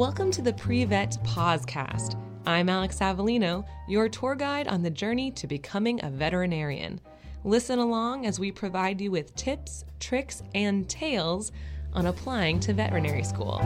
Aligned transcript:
Welcome 0.00 0.30
to 0.30 0.40
the 0.40 0.54
Pre-Vet 0.54 1.18
Podcast. 1.24 2.18
I'm 2.46 2.70
Alex 2.70 3.00
Avellino, 3.00 3.66
your 3.86 4.08
tour 4.08 4.34
guide 4.34 4.66
on 4.66 4.82
the 4.82 4.88
journey 4.88 5.30
to 5.32 5.46
becoming 5.46 6.02
a 6.02 6.08
veterinarian. 6.08 6.98
Listen 7.44 7.78
along 7.78 8.24
as 8.24 8.40
we 8.40 8.50
provide 8.50 8.98
you 8.98 9.10
with 9.10 9.34
tips, 9.34 9.84
tricks, 9.98 10.42
and 10.54 10.88
tales 10.88 11.52
on 11.92 12.06
applying 12.06 12.60
to 12.60 12.72
veterinary 12.72 13.22
school. 13.22 13.60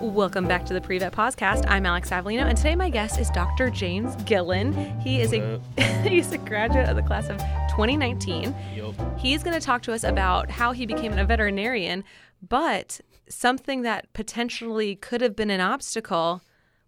Welcome 0.00 0.48
back 0.48 0.64
to 0.64 0.72
the 0.72 0.80
Pre-Vet 0.80 1.12
Podcast. 1.12 1.66
I'm 1.68 1.84
Alex 1.84 2.08
Avellino, 2.08 2.48
and 2.48 2.56
today 2.56 2.76
my 2.76 2.88
guest 2.88 3.20
is 3.20 3.28
Dr. 3.28 3.68
James 3.68 4.16
Gillen. 4.24 4.72
He 5.00 5.20
is 5.20 5.34
a 5.34 5.60
he's 6.08 6.32
a 6.32 6.38
graduate 6.38 6.88
of 6.88 6.96
the 6.96 7.02
class 7.02 7.28
of 7.28 7.36
2019. 7.72 8.54
Yup. 8.74 9.18
He's 9.18 9.42
going 9.42 9.52
to 9.52 9.60
talk 9.60 9.82
to 9.82 9.92
us 9.92 10.02
about 10.02 10.50
how 10.50 10.72
he 10.72 10.86
became 10.86 11.12
a 11.18 11.26
veterinarian, 11.26 12.04
but 12.40 13.02
something 13.28 13.82
that 13.82 14.12
potentially 14.12 14.96
could 14.96 15.20
have 15.20 15.36
been 15.36 15.50
an 15.50 15.60
obstacle 15.60 16.42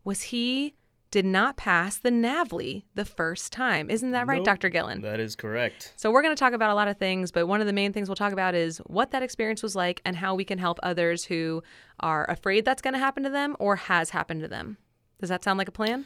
was 0.05 0.23
he 0.23 0.75
did 1.11 1.25
not 1.25 1.57
pass 1.57 1.97
the 1.97 2.11
NAVLE 2.11 2.83
the 2.95 3.05
first 3.05 3.51
time. 3.53 3.89
Isn't 3.91 4.11
that 4.11 4.27
right, 4.27 4.39
Nope. 4.39 4.45
Dr. 4.45 4.69
Gillen? 4.69 5.01
That 5.01 5.21
is 5.21 5.35
correct. 5.37 5.95
So 5.97 6.11
we're 6.11 6.23
going 6.23 6.35
to 6.35 6.39
talk 6.39 6.53
about 6.53 6.71
a 6.71 6.75
lot 6.75 6.89
of 6.89 6.99
things, 6.99 7.33
but 7.33 7.47
one 7.47 7.61
of 7.61 7.67
the 7.67 7.73
main 7.73 7.93
things 7.93 8.09
we'll 8.09 8.17
talk 8.17 8.33
about 8.33 8.55
is 8.55 8.79
what 8.87 9.11
that 9.13 9.23
experience 9.23 9.63
was 9.63 9.75
like 9.75 10.03
and 10.05 10.17
how 10.17 10.35
we 10.35 10.45
can 10.45 10.59
help 10.59 10.79
others 10.83 11.25
who 11.25 11.63
are 12.01 12.29
afraid 12.31 12.65
that's 12.65 12.83
going 12.83 12.93
to 12.93 13.01
happen 13.01 13.23
to 13.23 13.31
them 13.31 13.57
or 13.59 13.77
has 13.77 14.11
happened 14.11 14.43
to 14.43 14.49
them. 14.49 14.77
Does 15.19 15.31
that 15.31 15.43
sound 15.43 15.59
like 15.59 15.69
a 15.69 15.73
plan? 15.73 16.05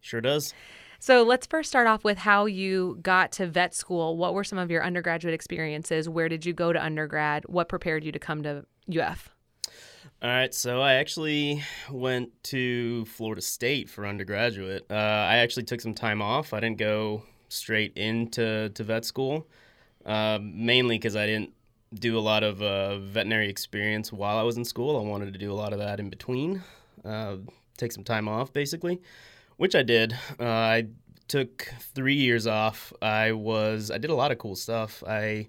Sure 0.00 0.20
does. 0.20 0.52
So 0.98 1.22
let's 1.22 1.46
first 1.46 1.68
start 1.68 1.86
off 1.86 2.04
with 2.04 2.18
how 2.18 2.44
you 2.46 2.98
got 3.02 3.32
to 3.32 3.46
vet 3.46 3.74
school. 3.74 4.16
What 4.16 4.34
were 4.34 4.44
some 4.44 4.58
of 4.58 4.70
your 4.70 4.84
undergraduate 4.84 5.34
experiences? 5.34 6.08
Where 6.08 6.28
did 6.28 6.44
you 6.46 6.52
go 6.52 6.72
to 6.72 6.82
undergrad? 6.82 7.44
What 7.46 7.68
prepared 7.68 8.04
you 8.04 8.12
to 8.12 8.18
come 8.18 8.42
to 8.42 8.66
UF? 8.88 9.31
All 10.22 10.28
right, 10.30 10.54
so 10.54 10.80
I 10.80 10.92
actually 10.92 11.64
went 11.90 12.30
to 12.44 13.04
Florida 13.06 13.42
State 13.42 13.90
for 13.90 14.06
undergraduate. 14.06 14.86
Uh, 14.88 14.94
I 14.94 15.38
actually 15.38 15.64
took 15.64 15.80
some 15.80 15.94
time 15.94 16.22
off. 16.22 16.52
I 16.52 16.60
didn't 16.60 16.78
go 16.78 17.24
straight 17.48 17.96
into 17.96 18.68
to 18.68 18.84
vet 18.84 19.04
school, 19.04 19.48
uh, 20.06 20.38
mainly 20.40 20.96
because 20.96 21.16
I 21.16 21.26
didn't 21.26 21.50
do 21.94 22.16
a 22.16 22.20
lot 22.20 22.44
of 22.44 22.62
uh, 22.62 22.98
veterinary 22.98 23.48
experience 23.48 24.12
while 24.12 24.38
I 24.38 24.42
was 24.42 24.56
in 24.56 24.64
school. 24.64 24.96
I 24.96 25.02
wanted 25.02 25.32
to 25.32 25.40
do 25.40 25.50
a 25.50 25.54
lot 25.54 25.72
of 25.72 25.80
that 25.80 25.98
in 25.98 26.08
between, 26.08 26.62
uh, 27.04 27.38
take 27.76 27.90
some 27.90 28.04
time 28.04 28.28
off, 28.28 28.52
basically, 28.52 29.02
which 29.56 29.74
I 29.74 29.82
did. 29.82 30.12
Uh, 30.38 30.44
I 30.44 30.86
took 31.26 31.66
three 31.96 32.14
years 32.14 32.46
off. 32.46 32.92
I 33.02 33.32
was 33.32 33.90
I 33.90 33.98
did 33.98 34.10
a 34.10 34.14
lot 34.14 34.30
of 34.30 34.38
cool 34.38 34.54
stuff. 34.54 35.02
I 35.04 35.48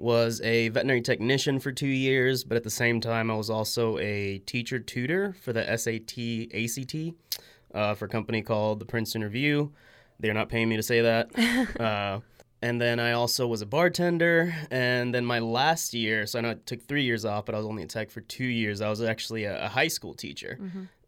was 0.00 0.40
a 0.40 0.70
veterinary 0.70 1.02
technician 1.02 1.60
for 1.60 1.72
two 1.72 1.86
years, 1.86 2.42
but 2.42 2.56
at 2.56 2.64
the 2.64 2.70
same 2.70 3.00
time, 3.00 3.30
I 3.30 3.34
was 3.34 3.50
also 3.50 3.98
a 3.98 4.38
teacher 4.38 4.78
tutor 4.78 5.34
for 5.34 5.52
the 5.52 5.64
SAT 5.76 6.18
ACT 6.54 7.14
uh, 7.74 7.94
for 7.94 8.06
a 8.06 8.08
company 8.08 8.42
called 8.42 8.78
the 8.78 8.86
Princeton 8.86 9.22
Review. 9.22 9.72
They're 10.18 10.34
not 10.34 10.48
paying 10.48 10.68
me 10.68 10.76
to 10.76 10.82
say 10.82 11.02
that. 11.02 11.78
uh, 11.80 12.20
and 12.62 12.80
then 12.80 12.98
I 12.98 13.12
also 13.12 13.46
was 13.46 13.62
a 13.62 13.66
bartender. 13.66 14.54
And 14.70 15.14
then 15.14 15.24
my 15.24 15.38
last 15.38 15.94
year, 15.94 16.26
so 16.26 16.38
I 16.38 16.42
know 16.42 16.50
it 16.50 16.66
took 16.66 16.82
three 16.82 17.04
years 17.04 17.24
off, 17.24 17.44
but 17.46 17.54
I 17.54 17.58
was 17.58 17.66
only 17.66 17.82
in 17.82 17.88
tech 17.88 18.10
for 18.10 18.20
two 18.22 18.44
years. 18.44 18.80
I 18.80 18.88
was 18.88 19.02
actually 19.02 19.44
a, 19.44 19.66
a 19.66 19.68
high 19.68 19.88
school 19.88 20.14
teacher. 20.14 20.58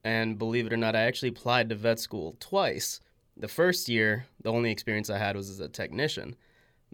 And 0.04 0.38
believe 0.38 0.66
it 0.66 0.72
or 0.72 0.76
not, 0.76 0.96
I 0.96 1.02
actually 1.02 1.28
applied 1.28 1.68
to 1.68 1.74
vet 1.76 1.98
school 1.98 2.36
twice. 2.40 3.00
The 3.36 3.48
first 3.48 3.88
year, 3.88 4.26
the 4.42 4.52
only 4.52 4.70
experience 4.70 5.08
I 5.08 5.18
had 5.18 5.36
was 5.36 5.48
as 5.48 5.60
a 5.60 5.68
technician. 5.68 6.36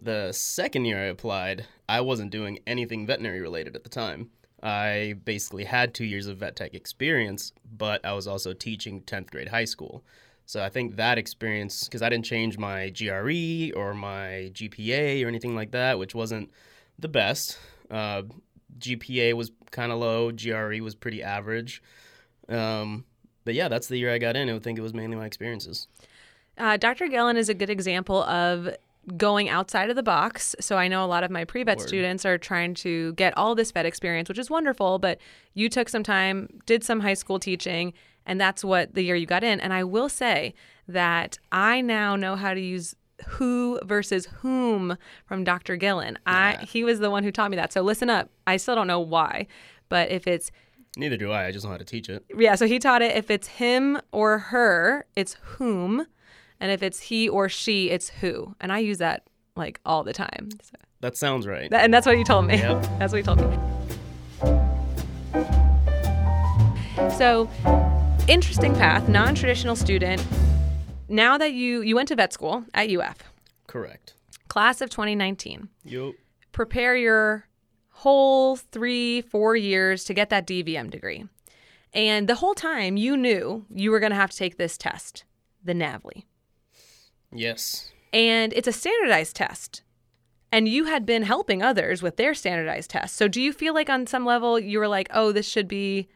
The 0.01 0.31
second 0.31 0.85
year 0.85 0.97
I 0.97 1.07
applied, 1.07 1.65
I 1.89 1.99
wasn't 1.99 2.31
doing 2.31 2.59
anything 2.65 3.05
veterinary 3.05 3.41
related 3.41 3.75
at 3.75 3.83
the 3.83 3.89
time. 3.89 4.29
I 4.63 5.15
basically 5.25 5.65
had 5.65 5.93
two 5.93 6.05
years 6.05 6.27
of 6.27 6.37
vet 6.37 6.55
tech 6.55 6.73
experience, 6.73 7.51
but 7.77 8.03
I 8.05 8.13
was 8.13 8.25
also 8.25 8.53
teaching 8.53 9.01
10th 9.01 9.29
grade 9.29 9.49
high 9.49 9.65
school. 9.65 10.03
So 10.45 10.63
I 10.63 10.69
think 10.69 10.95
that 10.95 11.17
experience, 11.17 11.83
because 11.83 12.01
I 12.01 12.09
didn't 12.09 12.25
change 12.25 12.57
my 12.57 12.89
GRE 12.89 13.77
or 13.77 13.93
my 13.93 14.51
GPA 14.53 15.23
or 15.23 15.27
anything 15.27 15.53
like 15.53 15.71
that, 15.71 15.99
which 15.99 16.15
wasn't 16.15 16.49
the 16.97 17.09
best. 17.09 17.59
Uh, 17.91 18.23
GPA 18.79 19.33
was 19.33 19.51
kind 19.71 19.91
of 19.91 19.99
low, 19.99 20.31
GRE 20.31 20.81
was 20.81 20.95
pretty 20.95 21.21
average. 21.21 21.83
Um, 22.47 23.03
but 23.43 23.53
yeah, 23.53 23.67
that's 23.67 23.87
the 23.87 23.97
year 23.97 24.13
I 24.13 24.17
got 24.17 24.35
in. 24.35 24.49
I 24.49 24.53
would 24.53 24.63
think 24.63 24.79
it 24.79 24.81
was 24.81 24.93
mainly 24.93 25.17
my 25.17 25.25
experiences. 25.25 25.87
Uh, 26.57 26.77
Dr. 26.77 27.07
Gillen 27.07 27.37
is 27.37 27.49
a 27.49 27.53
good 27.53 27.69
example 27.69 28.23
of 28.23 28.69
going 29.17 29.49
outside 29.49 29.89
of 29.89 29.95
the 29.95 30.03
box. 30.03 30.55
So 30.59 30.77
I 30.77 30.87
know 30.87 31.03
a 31.03 31.07
lot 31.07 31.23
of 31.23 31.31
my 31.31 31.45
pre-vet 31.45 31.81
students 31.81 32.25
are 32.25 32.37
trying 32.37 32.73
to 32.75 33.13
get 33.13 33.37
all 33.37 33.55
this 33.55 33.71
vet 33.71 33.85
experience, 33.85 34.29
which 34.29 34.39
is 34.39 34.49
wonderful, 34.49 34.99
but 34.99 35.19
you 35.53 35.69
took 35.69 35.89
some 35.89 36.03
time, 36.03 36.47
did 36.65 36.83
some 36.83 36.99
high 37.01 37.13
school 37.13 37.39
teaching, 37.39 37.93
and 38.25 38.39
that's 38.39 38.63
what 38.63 38.93
the 38.93 39.01
year 39.01 39.15
you 39.15 39.25
got 39.25 39.43
in. 39.43 39.59
And 39.59 39.73
I 39.73 39.83
will 39.83 40.09
say 40.09 40.53
that 40.87 41.37
I 41.51 41.81
now 41.81 42.15
know 42.15 42.35
how 42.35 42.53
to 42.53 42.61
use 42.61 42.95
who 43.27 43.79
versus 43.83 44.27
whom 44.41 44.97
from 45.25 45.43
Dr. 45.43 45.75
Gillen. 45.75 46.17
I 46.25 46.65
he 46.67 46.83
was 46.83 46.99
the 46.99 47.09
one 47.09 47.23
who 47.23 47.31
taught 47.31 47.51
me 47.51 47.57
that. 47.57 47.73
So 47.73 47.81
listen 47.81 48.09
up. 48.09 48.29
I 48.47 48.57
still 48.57 48.75
don't 48.75 48.87
know 48.87 48.99
why, 48.99 49.47
but 49.89 50.09
if 50.09 50.27
it's 50.27 50.51
Neither 50.97 51.17
do 51.17 51.31
I. 51.31 51.45
I 51.45 51.51
just 51.51 51.65
know 51.65 51.71
how 51.71 51.77
to 51.77 51.85
teach 51.85 52.09
it. 52.09 52.25
yeah, 52.35 52.55
so 52.55 52.65
he 52.65 52.79
taught 52.79 53.01
it 53.01 53.15
if 53.15 53.29
it's 53.29 53.47
him 53.47 53.99
or 54.11 54.39
her, 54.39 55.05
it's 55.15 55.35
whom, 55.41 56.07
and 56.59 56.71
if 56.71 56.81
it's 56.83 56.99
he 56.99 57.27
or 57.29 57.49
she, 57.49 57.89
it's 57.89 58.09
who. 58.09 58.55
And 58.59 58.71
I 58.71 58.79
use 58.79 58.97
that 58.99 59.23
like 59.55 59.79
all 59.85 60.03
the 60.03 60.13
time. 60.13 60.49
So, 60.61 60.75
That 61.01 61.17
sounds 61.17 61.47
right. 61.47 61.69
that- 61.71 61.83
and 61.83 61.93
that's 61.93 62.05
what 62.05 62.17
you 62.17 62.23
told 62.23 62.45
me. 62.45 62.57
Yep. 62.57 62.81
That's 62.99 63.13
what 63.13 63.17
you 63.19 63.23
told 63.23 63.39
me. 63.39 63.57
So, 67.17 67.49
interesting 68.27 68.73
path, 68.75 69.07
non-traditional 69.09 69.75
student. 69.75 70.25
Now 71.07 71.37
that 71.37 71.53
you 71.53 71.81
you 71.81 71.95
went 71.95 72.07
to 72.09 72.15
vet 72.15 72.31
school 72.33 72.63
at 72.73 72.89
UF, 72.89 73.17
Correct. 73.67 74.13
class 74.47 74.79
of 74.81 74.89
2019. 74.89 75.69
Yup. 75.83 76.13
prepare 76.51 76.95
your 76.95 77.45
whole 77.89 78.55
three, 78.57 79.21
four 79.21 79.55
years 79.55 80.03
to 80.05 80.13
get 80.13 80.29
that 80.29 80.45
DVM 80.47 80.89
degree. 80.89 81.25
And 81.93 82.27
the 82.29 82.35
whole 82.35 82.53
time 82.53 82.95
you 82.97 83.17
knew 83.17 83.65
you 83.73 83.91
were 83.91 83.99
going 83.99 84.11
to 84.11 84.15
have 84.15 84.29
to 84.31 84.37
take 84.37 84.57
this 84.57 84.77
test, 84.77 85.23
the 85.63 85.73
NAVLE. 85.73 86.23
Yes. 87.31 87.91
And 88.13 88.53
it's 88.53 88.67
a 88.67 88.71
standardized 88.71 89.35
test. 89.35 89.83
And 90.51 90.67
you 90.67 90.85
had 90.85 91.05
been 91.05 91.23
helping 91.23 91.61
others 91.61 92.01
with 92.01 92.17
their 92.17 92.33
standardized 92.33 92.89
tests. 92.89 93.15
So 93.15 93.27
do 93.27 93.39
you 93.39 93.53
feel 93.53 93.73
like 93.73 93.89
on 93.89 94.07
some 94.07 94.25
level 94.25 94.59
you 94.59 94.79
were 94.79 94.87
like, 94.87 95.07
"Oh, 95.13 95.31
this 95.31 95.47
should 95.47 95.67
be 95.67 96.07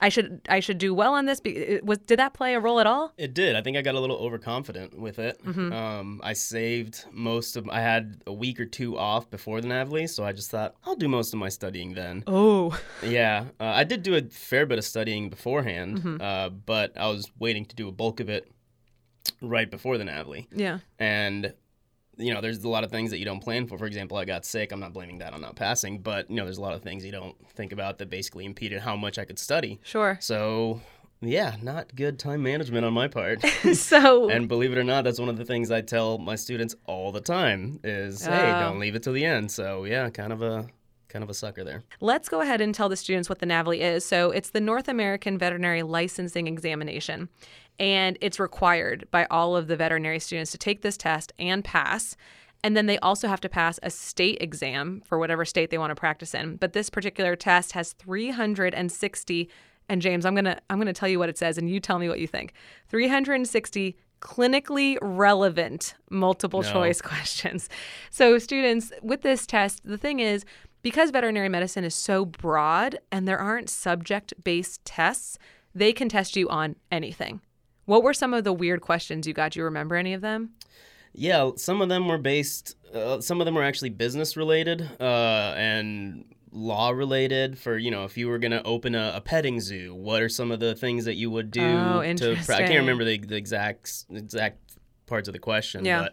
I 0.00 0.08
should 0.08 0.40
I 0.48 0.60
should 0.60 0.78
do 0.78 0.94
well 0.94 1.12
on 1.12 1.26
this." 1.26 1.42
Was 1.82 1.98
did 1.98 2.18
that 2.18 2.32
play 2.32 2.54
a 2.54 2.60
role 2.60 2.80
at 2.80 2.86
all? 2.86 3.12
It 3.18 3.34
did. 3.34 3.54
I 3.56 3.60
think 3.60 3.76
I 3.76 3.82
got 3.82 3.94
a 3.94 4.00
little 4.00 4.16
overconfident 4.16 4.98
with 4.98 5.18
it. 5.18 5.38
Um, 5.46 6.20
I 6.24 6.32
saved 6.32 7.04
most 7.12 7.56
of. 7.56 7.68
I 7.68 7.80
had 7.80 8.22
a 8.26 8.32
week 8.32 8.58
or 8.58 8.64
two 8.64 8.96
off 8.98 9.28
before 9.28 9.60
the 9.60 9.68
NAVLE, 9.68 10.08
so 10.08 10.24
I 10.24 10.32
just 10.32 10.50
thought 10.50 10.74
I'll 10.86 10.96
do 10.96 11.08
most 11.08 11.34
of 11.34 11.38
my 11.38 11.50
studying 11.50 11.92
then. 11.92 12.24
Oh. 12.26 12.78
Yeah, 13.02 13.44
uh, 13.60 13.64
I 13.64 13.84
did 13.84 14.02
do 14.02 14.14
a 14.14 14.22
fair 14.22 14.64
bit 14.64 14.78
of 14.78 14.84
studying 14.84 15.28
beforehand, 15.28 16.22
uh, 16.22 16.48
but 16.48 16.96
I 16.96 17.08
was 17.08 17.30
waiting 17.38 17.66
to 17.66 17.76
do 17.76 17.86
a 17.88 17.92
bulk 17.92 18.20
of 18.20 18.30
it 18.30 18.50
right 19.48 19.70
before 19.70 19.98
the 19.98 20.04
NAVLE. 20.04 20.46
Yeah. 20.52 20.78
and 20.98 21.52
you 22.16 22.32
know 22.32 22.40
there's 22.40 22.62
a 22.62 22.68
lot 22.68 22.84
of 22.84 22.90
things 22.92 23.10
that 23.10 23.18
you 23.18 23.24
don't 23.24 23.40
plan 23.40 23.66
for 23.66 23.76
for 23.76 23.86
example 23.86 24.16
i 24.16 24.24
got 24.24 24.44
sick 24.44 24.70
i'm 24.70 24.78
not 24.78 24.92
blaming 24.92 25.18
that 25.18 25.32
on 25.32 25.40
not 25.40 25.56
passing 25.56 25.98
but 25.98 26.30
you 26.30 26.36
know 26.36 26.44
there's 26.44 26.58
a 26.58 26.62
lot 26.62 26.72
of 26.72 26.80
things 26.80 27.04
you 27.04 27.10
don't 27.10 27.34
think 27.56 27.72
about 27.72 27.98
that 27.98 28.08
basically 28.08 28.44
impeded 28.44 28.80
how 28.80 28.94
much 28.94 29.18
i 29.18 29.24
could 29.24 29.36
study 29.36 29.80
Sure. 29.82 30.16
so 30.20 30.80
yeah 31.20 31.56
not 31.60 31.92
good 31.96 32.16
time 32.20 32.40
management 32.40 32.84
on 32.84 32.92
my 32.92 33.08
part 33.08 33.42
so 33.74 34.30
and 34.30 34.46
believe 34.46 34.70
it 34.70 34.78
or 34.78 34.84
not 34.84 35.02
that's 35.02 35.18
one 35.18 35.28
of 35.28 35.36
the 35.36 35.44
things 35.44 35.72
i 35.72 35.80
tell 35.80 36.18
my 36.18 36.36
students 36.36 36.76
all 36.86 37.10
the 37.10 37.20
time 37.20 37.80
is 37.82 38.24
hey 38.24 38.52
Oh. 38.54 38.60
don't 38.60 38.78
leave 38.78 38.94
it 38.94 39.02
till 39.02 39.12
the 39.12 39.24
end 39.24 39.50
so 39.50 39.82
yeah 39.82 40.08
kind 40.08 40.32
of 40.32 40.40
a 40.40 40.68
kind 41.08 41.22
of 41.24 41.30
a 41.30 41.34
sucker 41.34 41.64
there 41.64 41.82
Let's 42.00 42.28
go 42.28 42.40
ahead 42.42 42.60
and 42.60 42.72
tell 42.74 42.88
the 42.88 42.96
students 42.96 43.28
what 43.28 43.38
the 43.38 43.46
NAVLE 43.46 43.78
is. 43.80 44.04
So, 44.04 44.32
it's 44.32 44.50
the 44.50 44.60
North 44.60 44.88
American 44.88 45.38
Veterinary 45.38 45.82
Licensing 45.84 46.48
Examination, 46.48 47.28
and 47.78 48.16
it's 48.20 48.38
required 48.40 49.06
by 49.10 49.26
all 49.30 49.56
of 49.56 49.66
the 49.66 49.76
veterinary 49.76 50.18
students 50.20 50.52
to 50.52 50.58
take 50.58 50.82
this 50.82 50.96
test 50.96 51.32
and 51.38 51.64
pass. 51.64 52.16
And 52.62 52.76
then 52.76 52.86
they 52.86 52.98
also 53.00 53.28
have 53.28 53.40
to 53.42 53.48
pass 53.48 53.78
a 53.82 53.90
state 53.90 54.38
exam 54.40 55.02
for 55.04 55.18
whatever 55.18 55.44
state 55.44 55.70
they 55.70 55.78
want 55.78 55.90
to 55.90 55.94
practice 55.94 56.34
in. 56.34 56.56
But 56.56 56.72
this 56.72 56.88
particular 56.88 57.36
test 57.36 57.72
has 57.72 57.92
360 57.92 59.50
and 59.88 60.00
James, 60.00 60.24
I'm 60.24 60.34
going 60.34 60.46
to 60.46 60.58
I'm 60.70 60.78
going 60.78 60.86
to 60.86 60.94
tell 60.94 61.08
you 61.10 61.18
what 61.18 61.28
it 61.28 61.36
says 61.36 61.58
and 61.58 61.68
you 61.68 61.78
tell 61.78 61.98
me 61.98 62.08
what 62.08 62.18
you 62.18 62.26
think. 62.26 62.54
360 62.88 63.96
clinically 64.20 64.96
relevant 65.02 65.94
multiple 66.10 66.62
No. 66.62 66.72
choice 66.72 67.00
questions. 67.02 67.68
So, 68.10 68.38
students, 68.38 68.92
with 69.02 69.20
this 69.20 69.46
test, 69.46 69.82
the 69.84 69.98
thing 69.98 70.20
is, 70.20 70.44
because 70.82 71.10
veterinary 71.10 71.48
medicine 71.50 71.84
is 71.84 71.94
so 71.94 72.24
broad 72.24 72.98
and 73.12 73.28
there 73.28 73.38
aren't 73.38 73.68
subject 73.68 74.32
based 74.42 74.82
tests, 74.84 75.38
they 75.74 75.92
can 75.92 76.08
test 76.08 76.36
you 76.36 76.48
on 76.48 76.76
anything. 76.90 77.40
What 77.86 78.02
were 78.02 78.14
some 78.14 78.34
of 78.34 78.44
the 78.44 78.52
weird 78.52 78.80
questions 78.80 79.26
you 79.26 79.34
got? 79.34 79.52
Do 79.52 79.60
you 79.60 79.64
remember 79.64 79.94
any 79.94 80.14
of 80.14 80.20
them? 80.20 80.50
Yeah, 81.12 81.50
some 81.56 81.80
of 81.80 81.88
them 81.88 82.08
were 82.08 82.18
based. 82.18 82.76
Uh, 82.92 83.20
some 83.20 83.40
of 83.40 83.44
them 83.44 83.54
were 83.54 83.62
actually 83.62 83.90
business 83.90 84.36
related, 84.36 84.88
uh, 85.00 85.54
and 85.56 86.24
law 86.54 86.90
related 86.90 87.58
for 87.58 87.76
you 87.76 87.90
know 87.90 88.04
if 88.04 88.16
you 88.16 88.28
were 88.28 88.38
going 88.38 88.52
to 88.52 88.62
open 88.62 88.94
a, 88.94 89.14
a, 89.16 89.20
petting 89.20 89.60
zoo 89.60 89.92
what 89.92 90.22
are 90.22 90.28
some 90.28 90.52
of 90.52 90.60
the 90.60 90.72
things 90.76 91.04
that 91.04 91.14
you 91.14 91.28
would 91.28 91.50
do 91.50 91.60
oh, 91.60 92.00
to 92.14 92.36
i 92.48 92.58
can't 92.58 92.78
remember 92.78 93.04
the, 93.04 93.18
the 93.18 93.34
exact 93.34 94.04
exact 94.10 94.60
parts 95.06 95.26
of 95.26 95.32
the 95.32 95.38
question 95.40 95.84
yeah. 95.84 96.06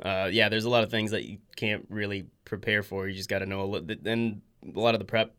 but 0.00 0.04
uh, 0.04 0.26
yeah 0.26 0.48
there's 0.48 0.64
a 0.64 0.68
lot 0.68 0.82
of 0.82 0.90
things 0.90 1.12
that 1.12 1.22
you 1.22 1.38
can't 1.54 1.86
really 1.88 2.26
prepare 2.44 2.82
for 2.82 3.06
you 3.06 3.14
just 3.14 3.28
got 3.28 3.38
to 3.38 3.46
know 3.46 3.62
a 3.62 3.66
little 3.66 3.88
and 4.04 4.42
a 4.74 4.80
lot 4.80 4.96
of 4.96 4.98
the 4.98 5.04
prep 5.04 5.32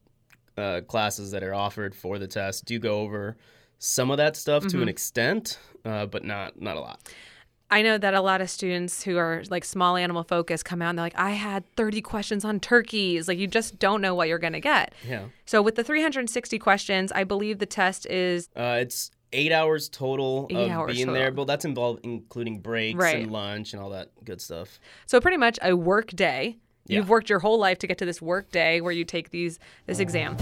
uh, 0.57 0.79
classes 0.87 1.31
that 1.31 1.43
are 1.43 1.53
offered 1.53 1.93
for 1.93 2.17
the 2.17 2.27
test 2.27 2.63
do 2.63 2.79
go 2.79 3.01
over 3.01 3.35
some 3.79 4.11
of 4.11 4.17
that 4.17 4.35
stuff 4.35 4.63
mm-hmm. 4.63 4.69
to 4.69 4.77
an 4.77 4.81
mm-hmm. 4.83 4.89
extent 4.89 5.59
uh, 5.83 6.05
but 6.05 6.23
not 6.23 6.59
not 6.61 6.77
a 6.77 6.79
lot 6.79 6.99
I 7.71 7.81
know 7.81 7.97
that 7.97 8.13
a 8.13 8.21
lot 8.21 8.41
of 8.41 8.49
students 8.49 9.03
who 9.03 9.17
are 9.17 9.43
like 9.49 9.65
small 9.65 9.97
animal 9.97 10.23
focused 10.23 10.65
come 10.65 10.81
out 10.81 10.89
and 10.89 10.99
they're 10.99 11.05
like, 11.05 11.17
I 11.17 11.31
had 11.31 11.65
30 11.75 12.01
questions 12.01 12.45
on 12.45 12.59
turkeys. 12.59 13.27
Like, 13.27 13.39
you 13.39 13.47
just 13.47 13.79
don't 13.79 14.01
know 14.01 14.13
what 14.13 14.27
you're 14.27 14.39
going 14.39 14.53
to 14.53 14.59
get. 14.59 14.93
Yeah. 15.07 15.25
So, 15.45 15.61
with 15.61 15.75
the 15.75 15.83
360 15.83 16.59
questions, 16.59 17.11
I 17.11 17.23
believe 17.23 17.57
the 17.59 17.65
test 17.65 18.05
is. 18.05 18.49
Uh, 18.55 18.77
it's 18.81 19.09
eight 19.33 19.51
hours 19.51 19.89
total 19.89 20.47
eight 20.51 20.55
of 20.55 20.69
hours 20.69 20.93
being 20.93 21.07
total. 21.07 21.19
there, 21.19 21.31
but 21.31 21.47
that's 21.47 21.65
involved 21.65 22.01
including 22.03 22.59
breaks 22.59 22.97
right. 22.97 23.23
and 23.23 23.31
lunch 23.31 23.73
and 23.73 23.81
all 23.81 23.89
that 23.89 24.11
good 24.23 24.39
stuff. 24.39 24.79
So, 25.07 25.19
pretty 25.19 25.37
much 25.37 25.57
a 25.63 25.75
work 25.75 26.11
day. 26.11 26.57
Yeah. 26.85 26.99
You've 26.99 27.09
worked 27.09 27.31
your 27.31 27.39
whole 27.39 27.59
life 27.59 27.79
to 27.79 27.87
get 27.87 27.97
to 27.97 28.05
this 28.05 28.21
work 28.21 28.51
day 28.51 28.79
where 28.79 28.93
you 28.93 29.05
take 29.05 29.31
these 29.31 29.57
this 29.87 29.97
exam. 29.97 30.37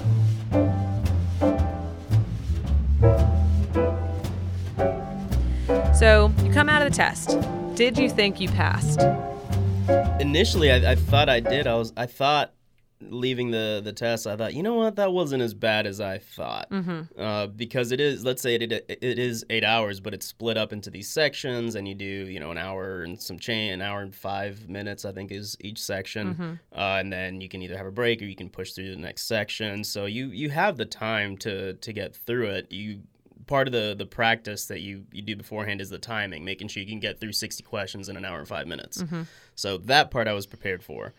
Come 6.63 6.69
out 6.69 6.81
of 6.81 6.89
the 6.89 6.95
test. 6.95 7.37
Did 7.75 7.97
you 7.97 8.09
think 8.09 8.39
you 8.39 8.47
passed? 8.47 9.01
Initially, 10.21 10.71
I, 10.71 10.93
I 10.93 10.95
thought 10.95 11.27
I 11.27 11.41
did. 11.41 11.67
I 11.67 11.75
was. 11.75 11.91
I 11.97 12.05
thought 12.05 12.53
leaving 13.01 13.51
the 13.51 13.81
the 13.83 13.91
test, 13.91 14.25
I 14.25 14.37
thought, 14.37 14.53
you 14.53 14.63
know 14.63 14.75
what, 14.75 14.95
that 14.95 15.11
wasn't 15.11 15.43
as 15.43 15.53
bad 15.53 15.85
as 15.85 15.99
I 15.99 16.19
thought, 16.19 16.69
mm-hmm. 16.69 17.21
uh, 17.21 17.47
because 17.47 17.91
it 17.91 17.99
is. 17.99 18.23
Let's 18.23 18.41
say 18.41 18.55
it, 18.55 18.71
it 18.71 18.85
it 18.87 19.19
is 19.19 19.45
eight 19.49 19.65
hours, 19.65 19.99
but 19.99 20.13
it's 20.13 20.25
split 20.25 20.57
up 20.57 20.71
into 20.71 20.89
these 20.89 21.09
sections, 21.09 21.75
and 21.75 21.85
you 21.85 21.95
do 21.95 22.05
you 22.05 22.39
know 22.39 22.51
an 22.51 22.57
hour 22.57 23.03
and 23.03 23.21
some 23.21 23.39
chain, 23.39 23.73
an 23.73 23.81
hour 23.81 23.99
and 23.99 24.15
five 24.15 24.69
minutes, 24.69 25.03
I 25.03 25.11
think, 25.11 25.33
is 25.33 25.57
each 25.59 25.81
section, 25.81 26.33
mm-hmm. 26.33 26.53
uh, 26.79 26.99
and 26.99 27.11
then 27.11 27.41
you 27.41 27.49
can 27.49 27.61
either 27.61 27.75
have 27.75 27.87
a 27.87 27.91
break 27.91 28.21
or 28.21 28.25
you 28.25 28.37
can 28.37 28.49
push 28.49 28.71
through 28.71 28.91
the 28.91 29.01
next 29.01 29.23
section. 29.23 29.83
So 29.83 30.05
you 30.05 30.27
you 30.27 30.49
have 30.51 30.77
the 30.77 30.85
time 30.85 31.35
to 31.39 31.73
to 31.73 31.91
get 31.91 32.15
through 32.15 32.51
it. 32.51 32.71
You 32.71 33.01
part 33.47 33.67
of 33.67 33.73
the 33.73 33.95
the 33.97 34.05
practice 34.05 34.65
that 34.67 34.81
you 34.81 35.05
you 35.11 35.21
do 35.21 35.35
beforehand 35.35 35.81
is 35.81 35.89
the 35.89 35.99
timing, 35.99 36.45
making 36.45 36.67
sure 36.67 36.81
you 36.81 36.89
can 36.89 36.99
get 36.99 37.19
through 37.19 37.33
60 37.33 37.63
questions 37.63 38.09
in 38.09 38.17
an 38.17 38.25
hour 38.25 38.39
and 38.39 38.47
five 38.47 38.67
minutes. 38.67 39.03
Mm-hmm. 39.03 39.23
So 39.55 39.77
that 39.79 40.11
part 40.11 40.27
I 40.27 40.33
was 40.33 40.45
prepared 40.45 40.83
for. 40.83 41.13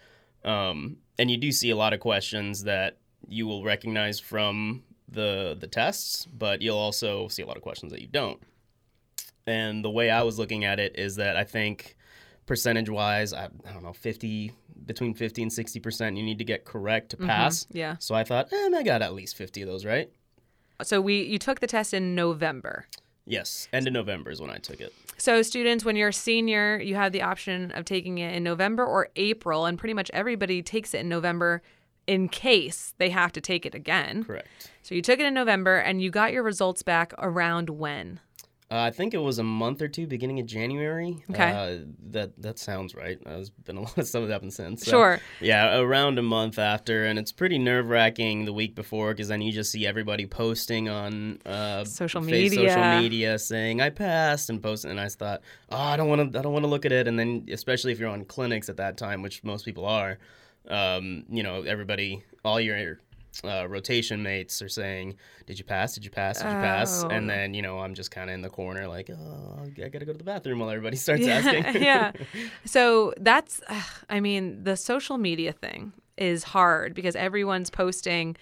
Um, 0.45 0.99
and 1.19 1.31
you 1.31 1.37
do 1.37 1.53
see 1.53 1.71
a 1.71 1.77
lot 1.77 1.93
of 1.93 2.01
questions 2.01 2.65
that 2.65 2.99
you 3.29 3.47
will 3.47 3.65
recognize 3.65 4.21
from 4.21 4.83
the 5.09 5.57
the 5.59 5.67
tests, 5.67 6.27
but 6.27 6.63
you'll 6.63 6.79
also 6.79 7.29
see 7.29 7.43
a 7.43 7.47
lot 7.47 7.57
of 7.57 7.63
questions 7.63 7.93
that 7.93 8.01
you 8.01 8.09
don't. 8.09 8.41
And 9.47 9.85
the 9.85 9.91
way 9.91 10.11
I 10.11 10.23
was 10.23 10.39
looking 10.39 10.65
at 10.65 10.81
it 10.81 10.99
is 10.99 11.17
that 11.17 11.37
I 11.37 11.45
think 11.45 11.97
percentage 12.47 12.89
wise, 12.89 13.33
I, 13.33 13.49
I 13.69 13.73
don't 13.73 13.83
know, 13.83 13.93
50 13.93 14.53
between 14.87 15.15
50 15.15 15.43
and 15.43 15.53
60 15.53 15.81
percent 15.81 16.17
you 16.17 16.23
need 16.23 16.39
to 16.39 16.45
get 16.45 16.65
correct 16.65 17.11
to 17.11 17.17
mm-hmm. 17.17 17.27
pass. 17.27 17.65
Mm-hmm. 17.65 17.79
Yeah. 17.79 17.97
So 17.99 18.15
I 18.15 18.25
thought, 18.25 18.53
eh, 18.53 18.71
I 18.75 18.83
got 18.83 19.03
at 19.03 19.15
least 19.15 19.37
50 19.37 19.63
of 19.63 19.69
those 19.69 19.85
right. 19.85 20.11
So 20.83 21.01
we 21.01 21.23
you 21.23 21.39
took 21.39 21.61
the 21.61 21.67
test 21.67 21.95
in 21.95 22.15
November. 22.15 22.87
Yes, 23.27 23.69
end 23.73 23.87
of 23.87 23.93
November 23.93 24.31
is 24.31 24.41
when 24.41 24.51
I 24.51 24.59
took 24.59 24.81
it. 24.81 24.93
So 25.17 25.41
students, 25.43 25.85
when 25.85 25.97
you're 25.97 26.09
a 26.09 26.13
senior, 26.13 26.79
you 26.79 26.95
have 26.97 27.13
the 27.13 27.23
option 27.23 27.71
of 27.71 27.85
taking 27.85 28.19
it 28.19 28.35
in 28.35 28.43
November 28.43 28.85
or 28.85 29.09
April, 29.17 29.65
and 29.65 29.79
pretty 29.79 29.95
much 29.95 30.11
everybody 30.13 30.63
takes 30.63 30.93
it 30.93 30.99
in 30.99 31.09
November 31.09 31.63
in 32.07 32.29
case 32.29 32.93
they 32.99 33.09
have 33.09 33.33
to 33.33 33.41
take 33.41 33.65
it 33.65 33.75
again. 33.75 34.25
Correct. 34.25 34.71
So 34.83 34.95
you 34.95 35.01
took 35.01 35.21
it 35.21 35.25
in 35.25 35.33
November, 35.33 35.77
and 35.77 36.03
you 36.03 36.11
got 36.11 36.33
your 36.33 36.43
results 36.43 36.83
back 36.83 37.15
around 37.17 37.71
when? 37.71 38.21
Uh, 38.75 38.87
I 38.87 38.91
think 38.91 39.15
it 39.15 39.19
was 39.19 39.39
a 39.39 39.45
month 39.45 39.83
or 39.83 39.87
two, 39.87 40.09
beginning 40.09 40.41
of 40.41 40.47
January. 40.47 41.23
Okay. 41.31 41.51
Uh, 41.53 41.85
that 42.11 42.33
that 42.43 42.59
sounds 42.59 42.93
right. 42.93 43.17
There's 43.25 43.51
been 43.51 43.77
a 43.77 43.81
lot 43.83 43.97
of 43.97 44.05
stuff 44.05 44.25
that 44.25 44.33
happened 44.33 44.53
since. 44.53 44.85
So, 44.85 44.91
sure. 44.91 45.21
Yeah, 45.41 45.79
around 45.79 46.19
a 46.19 46.23
month 46.23 46.59
after, 46.59 47.05
and 47.05 47.17
it's 47.17 47.31
pretty 47.31 47.57
nerve 47.57 47.89
wracking 47.89 48.47
the 48.47 48.53
week 48.53 48.75
before 48.75 49.13
because 49.13 49.29
then 49.29 49.43
you 49.43 49.53
just 49.53 49.71
see 49.71 49.87
everybody 49.87 50.27
posting 50.27 50.89
on 50.89 51.39
uh, 51.47 51.85
social 51.85 52.21
media, 52.21 52.69
social 52.69 53.01
media 53.01 53.39
saying 53.39 53.81
I 53.81 53.91
passed 53.91 54.51
and 54.51 54.61
posting, 54.61 54.91
and 54.91 54.99
I 54.99 55.09
thought, 55.09 55.43
oh, 55.71 55.79
I 55.79 55.97
don't 55.97 56.09
want 56.09 56.33
to, 56.33 56.37
I 56.37 56.43
don't 56.43 56.53
want 56.53 56.65
to 56.65 56.69
look 56.69 56.85
at 56.85 56.91
it, 56.91 57.07
and 57.07 57.17
then 57.17 57.47
especially 57.53 57.93
if 57.93 58.01
you're 58.01 58.11
on 58.11 58.25
clinics 58.25 58.69
at 58.69 58.79
that 58.79 58.97
time, 58.97 59.23
which 59.23 59.45
most 59.45 59.65
people 59.65 59.87
are, 59.87 60.19
um, 60.67 61.27
you 61.29 61.45
know, 61.45 61.63
everybody, 61.63 62.25
all 62.45 62.61
your 62.61 62.75
uh, 63.43 63.67
rotation 63.69 64.23
mates 64.23 64.63
are 64.63 64.69
saying, 64.69 65.17
"Did 65.47 65.59
you 65.59 65.65
pass? 65.65 65.95
Did 65.95 66.05
you 66.05 66.11
pass? 66.11 66.39
Did 66.39 66.47
you 66.47 66.53
pass?" 66.53 67.05
Oh. 67.05 67.09
And 67.09 67.29
then 67.29 67.55
you 67.55 67.63
know 67.63 67.81
I'm 67.81 67.95
just 67.95 68.11
kind 68.11 68.31
of 68.31 68.35
in 68.35 68.43
the 68.43 68.51
corner, 68.51 68.87
like, 68.87 69.11
"Oh, 69.11 69.59
I 69.65 69.69
gotta 69.89 70.05
go 70.05 70.13
to 70.13 70.19
the 70.19 70.25
bathroom," 70.25 70.59
while 70.59 70.71
everybody 70.71 70.97
starts 71.07 71.23
yeah, 71.23 71.37
asking. 71.37 71.83
yeah. 71.83 72.13
So 72.65 73.13
that's, 73.19 73.61
I 74.09 74.21
mean, 74.21 74.65
the 74.65 74.77
social 74.77 75.19
media 75.19 75.53
thing 75.53 75.93
is 76.17 76.45
hard 76.45 76.95
because 76.95 77.17
everyone's 77.17 77.71
posting. 77.71 78.37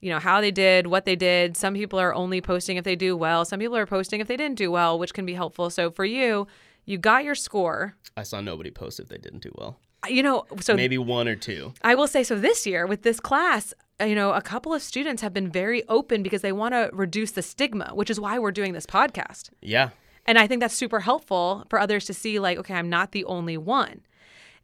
You 0.00 0.10
know 0.10 0.18
how 0.18 0.40
they 0.40 0.50
did, 0.50 0.86
what 0.86 1.04
they 1.04 1.16
did. 1.16 1.56
Some 1.56 1.74
people 1.74 1.98
are 1.98 2.14
only 2.14 2.40
posting 2.40 2.78
if 2.78 2.84
they 2.84 2.96
do 2.96 3.16
well. 3.16 3.44
Some 3.44 3.60
people 3.60 3.76
are 3.76 3.86
posting 3.86 4.20
if 4.20 4.28
they 4.28 4.36
didn't 4.36 4.56
do 4.56 4.70
well, 4.70 4.98
which 4.98 5.12
can 5.12 5.26
be 5.26 5.34
helpful. 5.34 5.68
So 5.68 5.90
for 5.90 6.06
you, 6.06 6.46
you 6.86 6.96
got 6.96 7.22
your 7.22 7.34
score. 7.34 7.96
I 8.16 8.22
saw 8.22 8.40
nobody 8.40 8.70
post 8.70 8.98
if 8.98 9.08
they 9.08 9.18
didn't 9.18 9.42
do 9.42 9.52
well 9.56 9.78
you 10.08 10.22
know 10.22 10.44
so 10.60 10.74
maybe 10.74 10.96
one 10.96 11.28
or 11.28 11.36
two 11.36 11.72
i 11.82 11.94
will 11.94 12.08
say 12.08 12.22
so 12.22 12.38
this 12.38 12.66
year 12.66 12.86
with 12.86 13.02
this 13.02 13.20
class 13.20 13.74
uh, 14.00 14.04
you 14.04 14.14
know, 14.14 14.32
a 14.32 14.40
couple 14.40 14.72
of 14.72 14.82
students 14.82 15.20
have 15.20 15.34
been 15.34 15.50
very 15.50 15.86
open 15.88 16.22
because 16.22 16.42
they 16.42 16.52
want 16.52 16.72
to 16.72 16.90
reduce 16.92 17.32
the 17.32 17.42
stigma, 17.42 17.90
which 17.94 18.08
is 18.08 18.18
why 18.18 18.38
we're 18.38 18.50
doing 18.50 18.72
this 18.72 18.86
podcast. 18.86 19.50
Yeah. 19.60 19.90
And 20.26 20.38
I 20.38 20.46
think 20.46 20.60
that's 20.60 20.74
super 20.74 21.00
helpful 21.00 21.66
for 21.68 21.78
others 21.78 22.06
to 22.06 22.14
see, 22.14 22.38
like, 22.38 22.58
okay, 22.58 22.74
I'm 22.74 22.88
not 22.88 23.12
the 23.12 23.24
only 23.24 23.56
one. 23.56 24.00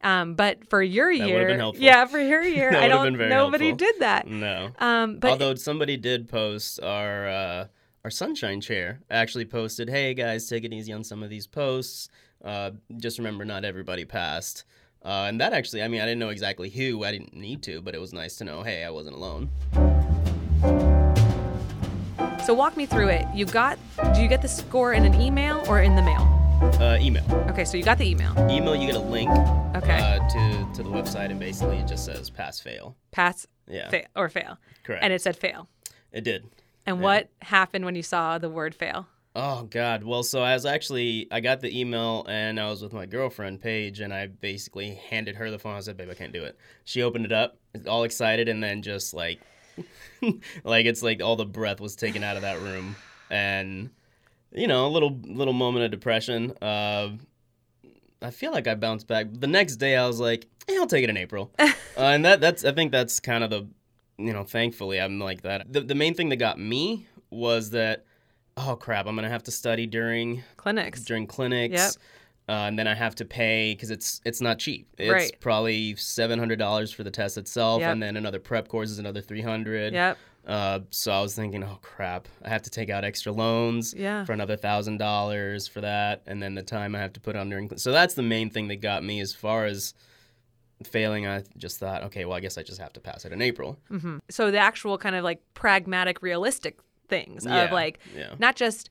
Um, 0.02 0.34
but 0.34 0.68
for 0.68 0.82
your 0.82 1.16
that 1.16 1.26
year, 1.26 1.72
yeah, 1.76 2.04
for 2.04 2.18
your 2.18 2.42
year, 2.44 2.74
I 2.74 2.86
don't. 2.86 3.16
Nobody 3.16 3.68
helpful. 3.68 3.86
did 3.86 4.00
that. 4.00 4.26
No. 4.26 4.70
Um, 4.78 5.18
but 5.18 5.30
although 5.30 5.54
somebody 5.54 5.96
did 5.96 6.28
post 6.28 6.80
our 6.82 7.26
uh, 7.26 7.66
our 8.04 8.10
sunshine 8.10 8.60
chair 8.60 9.00
actually 9.10 9.46
posted, 9.46 9.88
"Hey 9.88 10.12
guys, 10.12 10.46
take 10.48 10.64
it 10.64 10.72
easy 10.72 10.92
on 10.92 11.02
some 11.02 11.22
of 11.22 11.30
these 11.30 11.46
posts. 11.46 12.10
Uh, 12.44 12.72
just 12.98 13.16
remember, 13.16 13.44
not 13.46 13.64
everybody 13.64 14.04
passed." 14.04 14.64
Uh, 15.06 15.26
and 15.28 15.40
that 15.40 15.52
actually, 15.52 15.84
I 15.84 15.88
mean, 15.88 16.00
I 16.00 16.04
didn't 16.04 16.18
know 16.18 16.30
exactly 16.30 16.68
who. 16.68 17.04
I 17.04 17.12
didn't 17.12 17.32
need 17.32 17.62
to, 17.62 17.80
but 17.80 17.94
it 17.94 18.00
was 18.00 18.12
nice 18.12 18.34
to 18.36 18.44
know, 18.44 18.64
hey, 18.64 18.82
I 18.82 18.90
wasn't 18.90 19.14
alone. 19.14 19.48
So 22.44 22.52
walk 22.54 22.76
me 22.76 22.86
through 22.86 23.08
it. 23.08 23.24
You 23.32 23.46
got, 23.46 23.78
do 24.14 24.20
you 24.20 24.26
get 24.26 24.42
the 24.42 24.48
score 24.48 24.94
in 24.94 25.04
an 25.04 25.14
email 25.20 25.64
or 25.68 25.80
in 25.80 25.94
the 25.94 26.02
mail? 26.02 26.22
Uh, 26.80 26.98
email. 27.00 27.24
Okay, 27.50 27.64
so 27.64 27.76
you 27.76 27.84
got 27.84 27.98
the 27.98 28.08
email. 28.08 28.32
Email, 28.50 28.74
you 28.74 28.86
get 28.86 28.96
a 28.96 28.98
link. 28.98 29.30
Okay. 29.76 29.98
Uh, 30.00 30.18
to 30.28 30.68
to 30.74 30.82
the 30.82 30.88
website, 30.88 31.30
and 31.30 31.38
basically 31.38 31.76
it 31.76 31.86
just 31.86 32.04
says 32.04 32.30
pass 32.30 32.58
fail. 32.58 32.96
Pass. 33.12 33.46
Yeah. 33.68 33.90
Fail 33.90 34.06
or 34.16 34.28
fail. 34.28 34.58
Correct. 34.82 35.04
And 35.04 35.12
it 35.12 35.20
said 35.22 35.36
fail. 35.36 35.68
It 36.12 36.24
did. 36.24 36.48
And 36.86 36.96
yeah. 36.96 37.02
what 37.02 37.28
happened 37.42 37.84
when 37.84 37.94
you 37.94 38.02
saw 38.02 38.38
the 38.38 38.48
word 38.48 38.74
fail? 38.74 39.06
Oh 39.38 39.64
God. 39.64 40.02
Well, 40.02 40.22
so 40.22 40.40
I 40.40 40.54
was 40.54 40.64
actually 40.64 41.28
I 41.30 41.40
got 41.40 41.60
the 41.60 41.78
email 41.78 42.24
and 42.26 42.58
I 42.58 42.70
was 42.70 42.80
with 42.80 42.94
my 42.94 43.04
girlfriend 43.04 43.60
Paige 43.60 44.00
and 44.00 44.12
I 44.12 44.28
basically 44.28 44.94
handed 44.94 45.36
her 45.36 45.50
the 45.50 45.58
phone. 45.58 45.76
I 45.76 45.80
said, 45.80 45.98
"Babe, 45.98 46.08
I 46.10 46.14
can't 46.14 46.32
do 46.32 46.42
it." 46.44 46.56
She 46.86 47.02
opened 47.02 47.26
it 47.26 47.32
up, 47.32 47.58
all 47.86 48.04
excited, 48.04 48.48
and 48.48 48.64
then 48.64 48.80
just 48.80 49.12
like, 49.12 49.38
like 50.64 50.86
it's 50.86 51.02
like 51.02 51.22
all 51.22 51.36
the 51.36 51.44
breath 51.44 51.82
was 51.82 51.96
taken 51.96 52.24
out 52.24 52.36
of 52.36 52.42
that 52.42 52.62
room, 52.62 52.96
and 53.28 53.90
you 54.52 54.66
know, 54.66 54.86
a 54.86 54.88
little 54.88 55.20
little 55.22 55.52
moment 55.52 55.84
of 55.84 55.90
depression. 55.90 56.54
Uh, 56.62 57.10
I 58.22 58.30
feel 58.30 58.52
like 58.52 58.66
I 58.66 58.74
bounced 58.74 59.06
back. 59.06 59.26
The 59.30 59.46
next 59.46 59.76
day, 59.76 59.98
I 59.98 60.06
was 60.06 60.18
like, 60.18 60.46
hey, 60.66 60.78
"I'll 60.78 60.86
take 60.86 61.04
it 61.04 61.10
in 61.10 61.18
April," 61.18 61.52
uh, 61.58 61.68
and 61.98 62.24
that 62.24 62.40
that's 62.40 62.64
I 62.64 62.72
think 62.72 62.90
that's 62.90 63.20
kind 63.20 63.44
of 63.44 63.50
the, 63.50 63.68
you 64.16 64.32
know, 64.32 64.44
thankfully 64.44 64.98
I'm 64.98 65.18
like 65.18 65.42
that. 65.42 65.70
The 65.70 65.82
the 65.82 65.94
main 65.94 66.14
thing 66.14 66.30
that 66.30 66.36
got 66.36 66.58
me 66.58 67.06
was 67.28 67.68
that 67.72 68.05
oh 68.56 68.76
crap, 68.76 69.06
I'm 69.06 69.14
gonna 69.14 69.28
have 69.28 69.44
to 69.44 69.50
study 69.50 69.86
during 69.86 70.42
clinics. 70.56 71.02
During 71.02 71.26
clinics. 71.26 71.74
Yep. 71.74 71.92
Uh, 72.48 72.68
and 72.68 72.78
then 72.78 72.86
I 72.86 72.94
have 72.94 73.16
to 73.16 73.24
pay 73.24 73.74
because 73.74 73.90
it's 73.90 74.20
it's 74.24 74.40
not 74.40 74.58
cheap. 74.58 74.88
It's 74.98 75.10
right. 75.10 75.40
probably 75.40 75.96
seven 75.96 76.38
hundred 76.38 76.58
dollars 76.58 76.92
for 76.92 77.02
the 77.02 77.10
test 77.10 77.38
itself, 77.38 77.80
yep. 77.80 77.92
and 77.92 78.02
then 78.02 78.16
another 78.16 78.38
prep 78.38 78.68
course 78.68 78.90
is 78.90 78.98
another 78.98 79.20
three 79.20 79.42
hundred. 79.42 79.92
Yep. 79.92 80.18
Uh, 80.46 80.78
so 80.90 81.10
I 81.10 81.20
was 81.20 81.34
thinking, 81.34 81.64
oh 81.64 81.78
crap, 81.82 82.28
I 82.44 82.50
have 82.50 82.62
to 82.62 82.70
take 82.70 82.88
out 82.88 83.02
extra 83.02 83.32
loans 83.32 83.92
yeah. 83.96 84.24
for 84.24 84.32
another 84.32 84.56
thousand 84.56 84.98
dollars 84.98 85.66
for 85.66 85.80
that, 85.80 86.22
and 86.26 86.40
then 86.40 86.54
the 86.54 86.62
time 86.62 86.94
I 86.94 87.00
have 87.00 87.12
to 87.14 87.20
put 87.20 87.34
on 87.34 87.48
during. 87.48 87.76
So 87.78 87.90
that's 87.90 88.14
the 88.14 88.22
main 88.22 88.50
thing 88.50 88.68
that 88.68 88.76
got 88.76 89.02
me 89.02 89.18
as 89.20 89.34
far 89.34 89.64
as 89.64 89.92
failing. 90.84 91.26
I 91.26 91.42
just 91.56 91.80
thought, 91.80 92.04
okay, 92.04 92.26
well, 92.26 92.36
I 92.36 92.40
guess 92.40 92.58
I 92.58 92.62
just 92.62 92.80
have 92.80 92.92
to 92.92 93.00
pass 93.00 93.24
it 93.24 93.32
in 93.32 93.42
April. 93.42 93.76
Mm-hmm. 93.90 94.18
So 94.28 94.52
the 94.52 94.58
actual 94.58 94.98
kind 94.98 95.16
of 95.16 95.24
like 95.24 95.42
pragmatic, 95.54 96.22
realistic 96.22 96.78
things 97.08 97.44
yeah, 97.44 97.64
of 97.64 97.72
like 97.72 97.98
yeah. 98.16 98.34
not 98.38 98.56
just 98.56 98.90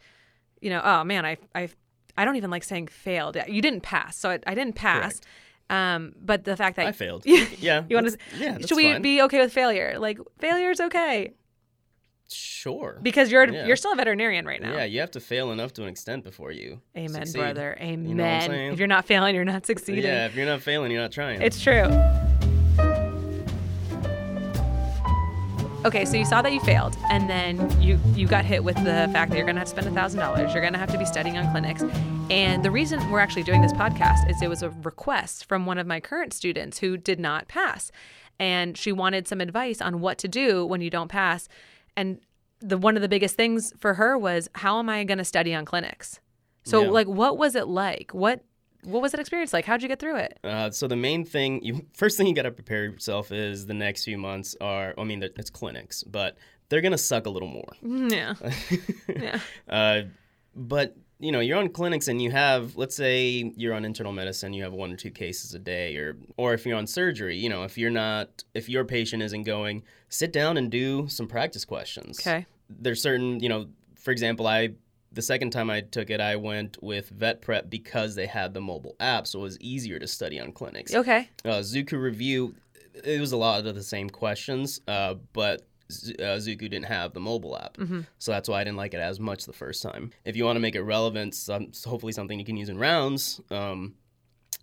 you 0.62 0.70
know 0.70 0.82
oh 0.84 1.04
man 1.04 1.26
I 1.26 1.38
I 1.54 1.70
I 2.18 2.26
don't 2.26 2.36
even 2.36 2.50
like 2.50 2.64
saying 2.64 2.88
failed 2.88 3.38
you 3.48 3.62
didn't 3.62 3.82
pass 3.82 4.18
so 4.18 4.30
I, 4.32 4.40
I 4.48 4.56
didn't 4.56 4.76
pass 4.76 5.14
Correct. 5.14 5.28
Um, 5.70 6.14
but 6.22 6.44
the 6.44 6.56
fact 6.56 6.76
that 6.76 6.86
I 6.86 6.92
failed. 6.92 7.26
yeah. 7.26 7.84
you 7.90 7.96
want 7.96 8.08
to? 8.08 8.18
Yeah. 8.38 8.60
should 8.60 8.76
we 8.76 8.92
fine. 8.92 9.02
be 9.02 9.22
okay 9.24 9.40
with 9.40 9.52
failure? 9.52 9.98
Like 9.98 10.20
failure's 10.40 10.80
okay 10.80 11.34
Sure. 12.28 13.00
because 13.02 13.32
you're 13.32 13.48
Yeah. 13.52 13.66
you're 13.66 13.76
still 13.76 13.94
a 13.94 13.96
veterinarian 13.96 14.46
right 14.46 14.62
now. 14.62 14.74
Yeah, 14.74 14.86
you 14.86 15.00
have 15.00 15.12
to 15.12 15.20
fail 15.20 15.52
enough 15.52 15.74
to 15.74 15.84
an 15.84 15.90
extent 15.90 16.24
before 16.24 16.52
you. 16.52 16.82
Amen, 16.96 17.10
succeed. 17.10 17.40
brother. 17.40 17.78
Amen. 17.80 18.18
know 18.18 18.24
I'm 18.24 18.42
saying? 18.42 18.74
if 18.74 18.80
you're 18.80 18.88
not 18.88 19.06
failing, 19.06 19.36
you're 19.36 19.46
not 19.46 19.66
succeeding. 19.66 20.04
Yeah, 20.04 20.26
if 20.26 20.36
you're 20.36 20.46
not 20.46 20.62
failing, 20.62 20.92
you're 20.92 21.02
not 21.02 21.12
trying. 21.12 21.42
It's 21.42 21.62
true. 21.62 21.86
Okay, 25.86 26.04
so 26.04 26.18
you 26.18 26.26
saw 26.26 26.42
that 26.42 26.52
you 26.52 26.60
failed, 26.62 26.98
and 27.12 27.30
then 27.30 27.70
you 27.80 28.00
you 28.16 28.26
got 28.28 28.44
hit 28.44 28.64
with 28.64 28.76
the 28.78 29.08
fact 29.14 29.30
that 29.30 29.38
you're 29.38 29.46
gonna 29.46 29.60
have 29.60 29.68
to 29.68 29.72
spend 29.72 29.88
a 29.88 29.92
thousand 29.92 30.20
dollars. 30.20 30.52
You're 30.52 30.64
gonna 30.64 30.80
have 30.80 30.92
to 30.92 30.98
be 30.98 31.06
studying 31.06 31.38
on 31.38 31.52
clinics, 31.52 31.84
and 32.32 32.66
the 32.66 32.72
reason 32.72 33.12
we're 33.12 33.20
actually 33.20 33.44
doing 33.44 33.62
this 33.62 33.72
podcast 33.72 34.28
is 34.28 34.42
it 34.42 34.50
was 34.50 34.64
a 34.64 34.72
request 34.72 35.46
from 35.46 35.68
one 35.68 35.78
of 35.78 35.86
my 35.86 36.00
current 36.00 36.34
students 36.34 36.80
who 36.80 36.98
did 36.98 37.20
not 37.20 37.48
pass, 37.48 37.92
and 38.40 38.76
she 38.76 38.92
wanted 38.92 39.28
some 39.28 39.42
advice 39.42 39.80
on 39.80 40.02
what 40.02 40.18
to 40.18 40.28
do 40.28 40.66
when 40.66 40.82
you 40.82 40.90
don't 40.90 41.10
pass, 41.10 41.48
and 41.96 42.20
the 42.62 42.80
one 42.80 42.96
of 42.96 43.04
the 43.04 43.10
biggest 43.10 43.36
things 43.36 43.72
for 43.78 43.94
her 43.94 44.18
was 44.18 44.50
how 44.56 44.80
am 44.80 44.90
I 44.90 45.04
gonna 45.04 45.24
study 45.24 45.54
on 45.54 45.66
clinics? 45.66 46.20
So 46.64 46.82
Yeah. 46.82 46.90
like, 46.90 47.08
what 47.08 47.38
was 47.38 47.54
it 47.54 47.68
like? 47.68 48.12
What 48.12 48.44
what 48.86 49.02
was 49.02 49.12
that 49.12 49.20
experience 49.20 49.54
like? 49.54 49.66
How'd 49.66 49.82
you 49.82 49.88
get 49.88 50.00
through 50.00 50.18
it? 50.18 50.40
Uh, 50.44 50.72
so 50.72 50.88
the 50.88 50.96
main 50.96 51.26
thing, 51.26 51.64
you 51.64 51.86
first 51.94 52.18
thing 52.18 52.28
you 52.28 52.34
got 52.34 52.44
to 52.44 52.52
prepare 52.52 52.86
yourself 52.86 53.32
is 53.32 53.66
the 53.66 53.74
next 53.74 54.06
few 54.06 54.18
months 54.18 54.56
are. 54.62 54.94
I 54.98 55.04
mean, 55.04 55.22
it's 55.24 55.50
clinics, 55.50 56.04
but 56.04 56.38
they're 56.70 56.82
gonna 56.82 56.98
suck 56.98 57.26
a 57.26 57.30
little 57.30 57.48
more. 57.48 57.74
Yeah. 57.82 58.36
Yeah. 59.08 59.40
Uh, 59.70 60.02
but 60.56 60.96
you 61.20 61.32
know, 61.32 61.40
you're 61.40 61.58
on 61.58 61.70
clinics 61.70 62.08
and 62.08 62.22
you 62.22 62.30
have, 62.32 62.76
let's 62.76 62.96
say, 62.96 63.52
you're 63.56 63.74
on 63.74 63.86
internal 63.86 64.12
medicine, 64.12 64.52
you 64.54 64.64
have 64.64 64.74
one 64.74 64.92
or 64.92 64.98
two 64.98 65.12
cases 65.12 65.54
a 65.54 65.60
day, 65.60 65.96
or 65.96 66.18
or 66.38 66.54
if 66.54 66.66
you're 66.66 66.78
on 66.78 66.88
surgery, 66.88 67.38
you 67.38 67.50
know, 67.50 67.64
if 67.64 67.78
you're 67.78 67.92
not, 67.92 68.44
if 68.54 68.68
your 68.68 68.84
patient 68.84 69.24
isn't 69.24 69.44
going, 69.44 69.84
sit 70.10 70.34
down 70.34 70.58
and 70.58 70.70
do 70.70 71.08
some 71.08 71.28
practice 71.28 71.64
questions. 71.66 72.20
Okay. 72.20 72.46
There's 72.70 73.02
certain, 73.02 73.40
you 73.40 73.50
know, 73.50 73.68
for 73.96 74.12
example, 74.12 74.48
I. 74.48 74.72
The 75.16 75.22
second 75.22 75.52
time 75.52 75.70
I 75.70 75.82
took 75.82 76.10
it, 76.10 76.20
I 76.22 76.36
went 76.36 76.78
with 76.84 77.10
Vet 77.10 77.42
Prep 77.42 77.70
because 77.70 78.16
they 78.16 78.28
had 78.28 78.54
the 78.54 78.62
mobile 78.62 78.96
app, 79.00 79.26
so 79.28 79.40
it 79.40 79.44
was 79.44 79.60
easier 79.60 79.98
to 79.98 80.08
study 80.08 80.40
on 80.40 80.52
clinics 80.52 80.94
Okay. 80.94 81.30
uh, 81.46 81.60
Zuku 81.62 81.94
review, 82.00 82.54
it 83.04 83.20
was 83.20 83.32
a 83.32 83.38
lot 83.38 83.66
of 83.66 83.76
the 83.76 83.84
same 83.84 84.10
questions, 84.10 84.82
uh, 84.88 85.16
but 85.34 85.62
uh, 85.90 86.38
Zuku 86.38 86.60
didn't 86.70 86.84
have 86.86 87.14
the 87.14 87.20
mobile 87.22 87.58
app, 87.58 87.78
so 88.20 88.32
that's 88.32 88.50
why 88.50 88.60
I 88.60 88.64
didn't 88.66 88.78
like 88.78 88.94
it 88.94 89.00
as 89.00 89.20
much 89.20 89.46
the 89.46 89.54
first 89.54 89.82
time. 89.82 90.12
If 90.26 90.36
you 90.36 90.44
want 90.46 90.58
to 90.58 90.60
make 90.60 90.76
it 90.76 90.82
relevant, 90.82 91.34
some, 91.34 91.72
hopefully 91.86 92.12
something 92.12 92.38
you 92.38 92.46
can 92.46 92.58
use 92.58 92.70
in 92.70 92.78
rounds. 92.78 93.40
Um, 93.50 93.96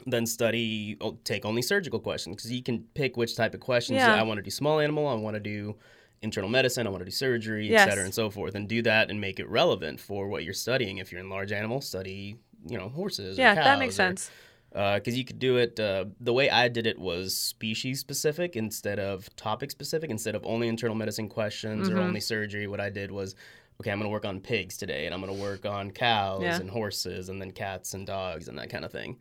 then 0.04 0.26
study, 0.26 0.96
oh, 1.00 1.16
take 1.22 1.44
only 1.44 1.62
surgical 1.62 2.00
questions 2.00 2.36
because 2.36 2.50
you 2.52 2.62
can 2.62 2.80
pick 2.94 3.16
which 3.16 3.36
type 3.36 3.54
of 3.54 3.60
questions. 3.60 3.98
Yeah. 3.98 4.14
I 4.14 4.22
want 4.24 4.38
to 4.38 4.42
do 4.42 4.50
small 4.50 4.80
animal. 4.80 5.06
I 5.06 5.14
want 5.14 5.34
to 5.34 5.40
do 5.40 5.76
internal 6.22 6.48
medicine. 6.48 6.86
I 6.86 6.90
want 6.90 7.00
to 7.00 7.04
do 7.06 7.10
surgery, 7.10 7.68
Yes. 7.68 7.86
et 7.86 7.90
cetera, 7.90 8.04
and 8.04 8.14
so 8.14 8.30
forth, 8.30 8.54
and 8.54 8.68
do 8.68 8.82
that 8.82 9.10
and 9.10 9.20
make 9.20 9.38
it 9.40 9.48
relevant 9.48 10.00
for 10.00 10.28
what 10.28 10.44
you're 10.44 10.54
studying. 10.54 10.98
If 10.98 11.12
you're 11.12 11.20
in 11.20 11.28
large 11.28 11.52
animal, 11.52 11.80
study, 11.80 12.36
you 12.66 12.78
know, 12.78 12.88
horses. 12.88 13.38
or 13.38 13.42
Yeah, 13.42 13.54
that 13.54 13.78
makes 13.78 13.94
or- 13.94 13.96
sense. 13.96 14.30
because 14.72 15.18
you 15.18 15.24
could 15.24 15.38
do 15.38 15.56
it 15.56 15.78
uh, 15.78 16.06
the 16.20 16.32
way 16.32 16.48
I 16.48 16.68
did 16.68 16.86
it 16.86 16.98
was 16.98 17.36
species 17.36 18.00
specific 18.00 18.56
instead 18.56 18.98
of 18.98 19.28
topic 19.36 19.70
specific. 19.70 20.10
Instead 20.10 20.34
of 20.34 20.44
only 20.46 20.68
internal 20.68 20.96
medicine 20.96 21.28
questions 21.28 21.88
Mm-hmm. 21.88 21.98
or 21.98 22.02
only 22.02 22.20
surgery, 22.20 22.66
what 22.66 22.80
I 22.80 22.88
did 22.88 23.10
was, 23.10 23.34
okay, 23.80 23.90
I'm 23.90 23.98
going 23.98 24.08
to 24.08 24.12
work 24.12 24.24
on 24.24 24.40
pigs 24.40 24.76
today, 24.78 25.06
and 25.06 25.14
I'm 25.14 25.20
going 25.20 25.34
to 25.36 25.42
work 25.42 25.66
on 25.66 25.90
cows 25.90 26.42
Yeah. 26.42 26.60
and 26.60 26.70
horses, 26.70 27.28
and 27.28 27.40
then 27.40 27.50
cats 27.50 27.94
and 27.94 28.06
dogs 28.06 28.48
and 28.48 28.56
that 28.58 28.70
kind 28.70 28.84
of 28.84 28.92
thing. 28.92 29.18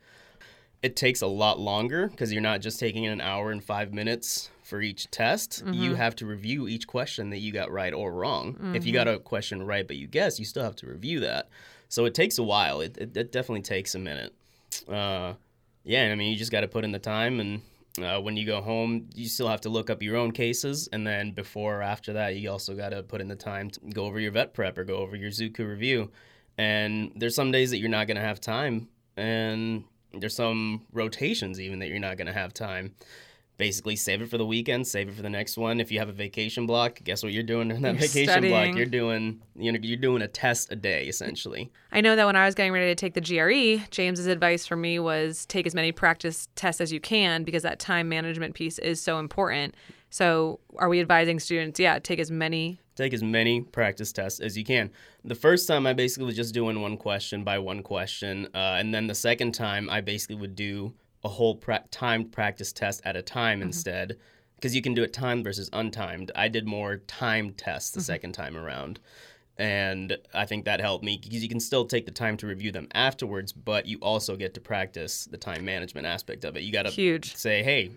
It 0.81 0.95
takes 0.95 1.21
a 1.21 1.27
lot 1.27 1.59
longer 1.59 2.07
because 2.07 2.33
you're 2.33 2.41
not 2.41 2.61
just 2.61 2.79
taking 2.79 3.05
an 3.05 3.21
hour 3.21 3.51
and 3.51 3.63
five 3.63 3.93
minutes 3.93 4.49
for 4.63 4.81
each 4.81 5.11
test. 5.11 5.63
Mm-hmm. 5.63 5.73
You 5.73 5.95
have 5.95 6.15
to 6.17 6.25
review 6.25 6.67
each 6.67 6.87
question 6.87 7.29
that 7.29 7.37
you 7.37 7.51
got 7.51 7.71
right 7.71 7.93
or 7.93 8.11
wrong. 8.11 8.73
If 8.75 8.85
you 8.85 8.93
got 8.93 9.07
Mm-hmm. 9.07 9.17
a 9.17 9.19
question 9.19 9.63
right 9.65 9.85
but 9.87 9.97
you 9.97 10.07
guess, 10.07 10.39
you 10.39 10.45
still 10.45 10.63
have 10.63 10.75
to 10.77 10.87
review 10.87 11.19
that. 11.19 11.49
So 11.89 12.05
it 12.05 12.13
takes 12.15 12.37
a 12.37 12.43
while. 12.43 12.81
It, 12.81 12.97
it, 12.97 13.15
it 13.15 13.31
definitely 13.31 13.61
takes 13.63 13.93
a 13.95 13.99
minute. 13.99 14.33
Uh, 14.87 15.33
yeah, 15.83 16.03
I 16.11 16.15
mean, 16.15 16.31
you 16.31 16.37
just 16.37 16.51
got 16.51 16.61
to 16.61 16.67
put 16.67 16.83
in 16.85 16.91
the 16.93 16.99
time, 16.99 17.39
and 17.41 17.61
uh, 18.01 18.21
when 18.21 18.37
you 18.37 18.45
go 18.45 18.61
home, 18.61 19.09
you 19.13 19.27
still 19.27 19.49
have 19.49 19.61
to 19.61 19.69
look 19.69 19.89
up 19.89 20.01
your 20.01 20.15
own 20.15 20.31
cases, 20.31 20.87
and 20.93 21.05
then 21.05 21.31
before 21.31 21.79
or 21.79 21.81
after 21.81 22.13
that, 22.13 22.37
you 22.37 22.49
also 22.49 22.73
got 22.75 22.89
to 22.89 23.03
put 23.03 23.19
in 23.19 23.27
the 23.27 23.35
time 23.35 23.69
to 23.71 23.79
go 23.93 24.05
over 24.05 24.19
your 24.19 24.31
vet 24.31 24.53
prep 24.53 24.77
or 24.77 24.83
go 24.85 24.97
over 24.97 25.15
your 25.17 25.31
Zuku 25.31 25.67
review. 25.67 26.09
And 26.57 27.11
there's 27.15 27.35
some 27.35 27.51
days 27.51 27.71
that 27.71 27.79
you're 27.79 27.89
not 27.89 28.07
going 28.07 28.15
to 28.17 28.23
have 28.23 28.39
time, 28.39 28.87
and 29.17 29.83
there's 30.13 30.35
some 30.35 30.81
rotations 30.91 31.59
even 31.59 31.79
that 31.79 31.87
you're 31.89 31.99
not 31.99 32.17
going 32.17 32.27
to 32.27 32.33
have 32.33 32.53
time. 32.53 32.93
Basically, 33.57 33.95
save 33.95 34.23
it 34.23 34.29
for 34.29 34.39
the 34.39 34.45
weekend, 34.45 34.87
save 34.87 35.07
it 35.09 35.13
for 35.13 35.21
the 35.21 35.29
next 35.29 35.55
one. 35.55 35.79
If 35.79 35.91
you 35.91 35.99
have 35.99 36.09
a 36.09 36.13
vacation 36.13 36.65
block, 36.65 36.99
guess 37.03 37.21
what 37.21 37.31
you're 37.31 37.43
doing 37.43 37.69
in 37.69 37.83
that 37.83 37.93
You're 37.93 38.01
vacation 38.07 38.27
studying. 38.31 38.53
block? 38.53 38.75
You're 38.75 38.87
doing, 38.87 39.39
you 39.55 39.71
know, 39.71 39.77
you're 39.83 39.99
doing 39.99 40.23
a 40.23 40.27
test 40.27 40.71
a 40.71 40.75
day 40.75 41.05
essentially. 41.05 41.71
I 41.91 42.01
know 42.01 42.15
that 42.15 42.25
when 42.25 42.35
I 42.35 42.45
was 42.45 42.55
getting 42.55 42.71
ready 42.71 42.87
to 42.87 42.95
take 42.95 43.13
the 43.13 43.21
GRE, 43.21 43.85
James's 43.91 44.25
advice 44.25 44.65
for 44.65 44.75
me 44.75 44.97
was 44.97 45.45
take 45.45 45.67
as 45.67 45.75
many 45.75 45.91
practice 45.91 46.47
tests 46.55 46.81
as 46.81 46.91
you 46.91 46.99
can 46.99 47.43
because 47.43 47.61
that 47.61 47.77
time 47.77 48.09
management 48.09 48.55
piece 48.55 48.79
is 48.79 48.99
so 48.99 49.19
important. 49.19 49.75
So, 50.09 50.59
are 50.77 50.89
we 50.89 50.99
advising 50.99 51.39
students? 51.39 51.79
Yeah, 51.79 51.99
take 51.99 52.19
as 52.19 52.31
many. 52.31 52.79
Take 53.01 53.13
as 53.13 53.23
many 53.23 53.61
practice 53.61 54.11
tests 54.11 54.39
as 54.39 54.57
you 54.57 54.63
can. 54.63 54.91
The 55.23 55.35
first 55.35 55.67
time 55.67 55.85
I 55.87 55.93
basically 55.93 56.25
was 56.25 56.35
just 56.35 56.53
doing 56.53 56.81
one 56.81 56.97
question 56.97 57.43
by 57.43 57.59
one 57.59 57.83
question, 57.83 58.47
uh, 58.53 58.77
and 58.79 58.93
then 58.93 59.07
the 59.07 59.15
second 59.15 59.53
time 59.53 59.89
I 59.89 60.01
basically 60.01 60.35
would 60.35 60.55
do 60.55 60.93
a 61.23 61.29
whole 61.29 61.55
pra- 61.55 61.83
timed 61.91 62.31
practice 62.31 62.73
test 62.73 63.01
at 63.05 63.15
a 63.15 63.21
time 63.21 63.61
instead, 63.61 64.17
because 64.55 64.75
you 64.75 64.81
can 64.81 64.93
do 64.93 65.03
it 65.03 65.13
timed 65.13 65.43
versus 65.43 65.69
untimed. 65.71 66.31
I 66.35 66.47
did 66.47 66.67
more 66.67 66.97
timed 66.97 67.57
tests 67.57 67.91
the 67.91 68.01
second 68.01 68.33
time 68.33 68.55
around. 68.57 68.99
And 69.57 70.17
I 70.33 70.45
think 70.45 70.65
that 70.65 70.79
helped 70.79 71.03
me 71.03 71.19
because 71.21 71.43
you 71.43 71.49
can 71.49 71.59
still 71.59 71.85
take 71.85 72.05
the 72.05 72.11
time 72.11 72.37
to 72.37 72.47
review 72.47 72.71
them 72.71 72.87
afterwards, 72.93 73.51
but 73.51 73.85
you 73.85 73.99
also 74.01 74.35
get 74.35 74.55
to 74.55 74.61
practice 74.61 75.25
the 75.25 75.37
time 75.37 75.65
management 75.65 76.07
aspect 76.07 76.45
of 76.45 76.55
it. 76.55 76.63
You 76.63 76.71
got 76.71 76.83
to 76.83 76.91
say, 77.35 77.61
hey, 77.61 77.91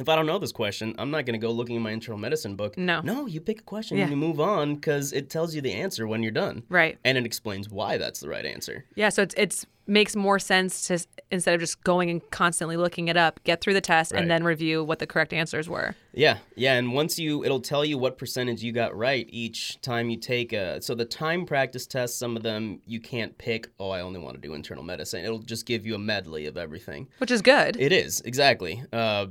if 0.00 0.08
I 0.08 0.16
don't 0.16 0.26
know 0.26 0.38
this 0.38 0.52
question, 0.52 0.94
I'm 0.98 1.10
not 1.10 1.26
going 1.26 1.38
to 1.38 1.44
go 1.46 1.50
looking 1.52 1.76
in 1.76 1.82
my 1.82 1.90
internal 1.92 2.18
medicine 2.18 2.56
book. 2.56 2.76
No. 2.78 3.00
No, 3.02 3.26
you 3.26 3.40
pick 3.40 3.60
a 3.60 3.64
question 3.64 3.96
Yeah. 3.96 4.04
and 4.04 4.10
you 4.12 4.16
move 4.16 4.40
on 4.40 4.74
because 4.76 5.12
it 5.12 5.30
tells 5.30 5.54
you 5.54 5.60
the 5.60 5.72
answer 5.72 6.06
when 6.06 6.22
you're 6.22 6.32
done. 6.32 6.62
Right. 6.68 6.98
And 7.04 7.16
it 7.18 7.26
explains 7.26 7.68
why 7.68 7.98
that's 7.98 8.20
the 8.20 8.28
right 8.28 8.44
answer. 8.44 8.84
Yeah, 8.94 9.08
so 9.10 9.22
it's 9.22 9.34
it's 9.36 9.66
makes 9.86 10.14
more 10.14 10.38
sense 10.38 10.86
to 10.86 11.04
instead 11.32 11.52
of 11.52 11.58
just 11.60 11.82
going 11.82 12.10
and 12.10 12.30
constantly 12.30 12.76
looking 12.76 13.08
it 13.08 13.16
up, 13.16 13.42
get 13.42 13.60
through 13.60 13.74
the 13.74 13.80
test 13.80 14.12
Right. 14.12 14.22
and 14.22 14.30
then 14.30 14.44
review 14.44 14.84
what 14.84 15.00
the 15.00 15.06
correct 15.06 15.32
answers 15.32 15.68
were. 15.68 15.96
Yeah, 16.12 16.38
yeah, 16.54 16.74
and 16.74 16.92
once 16.92 17.18
you, 17.18 17.44
it'll 17.44 17.60
tell 17.60 17.84
you 17.84 17.98
what 17.98 18.16
percentage 18.16 18.62
you 18.62 18.70
got 18.70 18.96
right 18.96 19.26
each 19.30 19.80
time 19.80 20.08
you 20.08 20.16
take 20.16 20.52
a. 20.52 20.80
So 20.80 20.94
the 20.94 21.04
time 21.04 21.44
practice 21.44 21.88
tests, 21.88 22.16
some 22.16 22.36
of 22.36 22.44
them 22.44 22.80
you 22.86 23.00
can't 23.00 23.36
pick. 23.36 23.68
Oh, 23.80 23.90
I 23.90 24.00
only 24.02 24.20
want 24.20 24.36
to 24.36 24.40
do 24.40 24.54
internal 24.54 24.84
medicine. 24.84 25.24
It'll 25.24 25.38
just 25.40 25.66
give 25.66 25.84
you 25.84 25.96
a 25.96 25.98
medley 25.98 26.46
of 26.46 26.56
everything. 26.56 27.08
Which 27.18 27.32
is 27.32 27.42
good. 27.42 27.76
It 27.76 27.90
is 27.92 28.20
exactly. 28.20 28.84
Uh, 28.92 29.26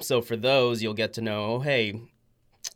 so 0.00 0.20
for 0.22 0.36
those, 0.36 0.82
you'll 0.82 0.94
get 0.94 1.12
to 1.14 1.20
know. 1.20 1.44
Oh, 1.44 1.60
hey, 1.60 2.00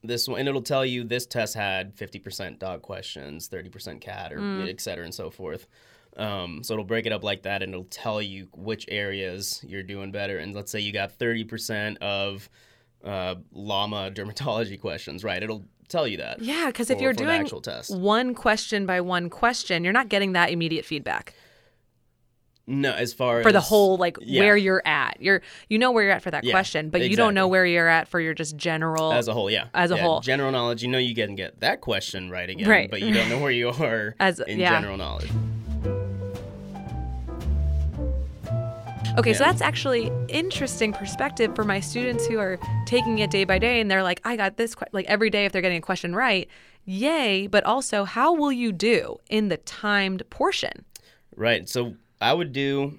this 0.02 0.28
one, 0.28 0.40
and 0.40 0.48
it'll 0.48 0.62
tell 0.62 0.84
you 0.84 1.04
this 1.04 1.26
test 1.26 1.54
had 1.54 1.94
fifty 1.94 2.18
percent 2.18 2.58
dog 2.58 2.82
questions, 2.82 3.48
thirty 3.48 3.68
percent 3.68 4.00
cat, 4.00 4.32
or 4.32 4.62
et 4.66 4.80
cetera, 4.80 5.04
and 5.04 5.14
so 5.14 5.30
forth. 5.30 5.66
Um, 6.16 6.62
so 6.62 6.74
it'll 6.74 6.84
break 6.84 7.06
it 7.06 7.12
up 7.12 7.22
like 7.22 7.42
that, 7.42 7.62
and 7.62 7.72
it'll 7.72 7.84
tell 7.84 8.20
you 8.20 8.48
which 8.52 8.84
areas 8.88 9.62
you're 9.66 9.82
doing 9.82 10.10
better. 10.10 10.38
And 10.38 10.54
let's 10.54 10.72
say 10.72 10.80
you 10.80 10.92
got 10.92 11.12
thirty 11.12 11.44
percent 11.44 11.98
of 11.98 12.48
uh, 13.04 13.36
llama 13.52 14.10
dermatology 14.10 14.80
questions, 14.80 15.24
right? 15.24 15.42
It'll 15.42 15.64
tell 15.88 16.06
you 16.06 16.18
that. 16.18 16.40
yeah, 16.40 16.66
because 16.66 16.88
if 16.88 17.00
you're 17.00 17.12
doing 17.12 17.40
actual 17.40 17.60
test. 17.60 17.94
one 17.94 18.34
question 18.34 18.86
by 18.86 19.00
one 19.00 19.28
question, 19.28 19.82
you're 19.82 19.92
not 19.92 20.08
getting 20.08 20.32
that 20.34 20.50
immediate 20.50 20.84
feedback 20.84 21.34
No, 22.66 22.92
as 22.92 23.12
far 23.12 23.42
for 23.42 23.50
the 23.50 23.60
whole 23.60 23.96
like 23.96 24.16
yeah. 24.20 24.40
where 24.40 24.56
you're 24.56 24.82
at. 24.86 25.16
You're 25.20 25.42
you 25.68 25.78
know 25.78 25.90
where 25.90 26.04
you're 26.04 26.12
at 26.12 26.22
for 26.22 26.30
that 26.30 26.44
Yeah, 26.44 26.52
question, 26.52 26.88
but 26.90 27.08
you 27.08 27.16
don't 27.16 27.34
know 27.34 27.48
where 27.48 27.66
you're 27.66 27.88
at 27.88 28.06
for 28.06 28.20
your 28.20 28.32
just 28.34 28.56
general 28.56 29.12
as 29.12 29.26
a 29.26 29.32
whole, 29.32 29.50
yeah. 29.50 29.66
As 29.74 29.90
a 29.90 29.96
Yeah, 29.96 30.02
whole. 30.02 30.20
general 30.20 30.52
knowledge. 30.52 30.82
You 30.82 30.88
know, 30.88 30.98
you 30.98 31.14
can 31.14 31.34
get 31.34 31.60
that 31.60 31.80
question 31.80 32.30
right 32.30 32.48
again, 32.48 32.68
Right. 32.68 32.88
but 32.90 33.00
you 33.02 33.12
don't 33.12 33.28
know 33.28 33.38
where 33.40 33.50
you 33.50 33.68
are 33.80 34.14
As- 34.20 34.38
in 34.40 34.58
general 34.60 34.96
knowledge. 34.96 35.30
Okay, 39.18 39.34
so 39.34 39.42
that's 39.42 39.60
actually 39.60 40.10
interesting 40.28 40.92
perspective 40.92 41.54
for 41.56 41.64
my 41.64 41.80
students 41.80 42.26
who 42.26 42.38
are 42.38 42.58
taking 42.86 43.18
it 43.18 43.30
day 43.30 43.42
by 43.44 43.58
day 43.58 43.80
and 43.80 43.90
they're 43.90 44.04
like, 44.04 44.20
I 44.24 44.36
got 44.36 44.56
this 44.56 44.76
like 44.92 45.04
every 45.06 45.30
day 45.30 45.44
if 45.46 45.52
they're 45.52 45.62
getting 45.62 45.78
a 45.78 45.82
question 45.82 46.14
right. 46.14 46.48
Yay, 46.84 47.48
but 47.48 47.64
also 47.64 48.04
how 48.04 48.32
will 48.32 48.52
you 48.52 48.70
do 48.70 49.18
in 49.28 49.48
the 49.48 49.56
timed 49.58 50.22
portion? 50.30 50.84
Right. 51.34 51.68
So 51.68 51.96
I 52.20 52.32
would 52.32 52.52
do. 52.52 52.98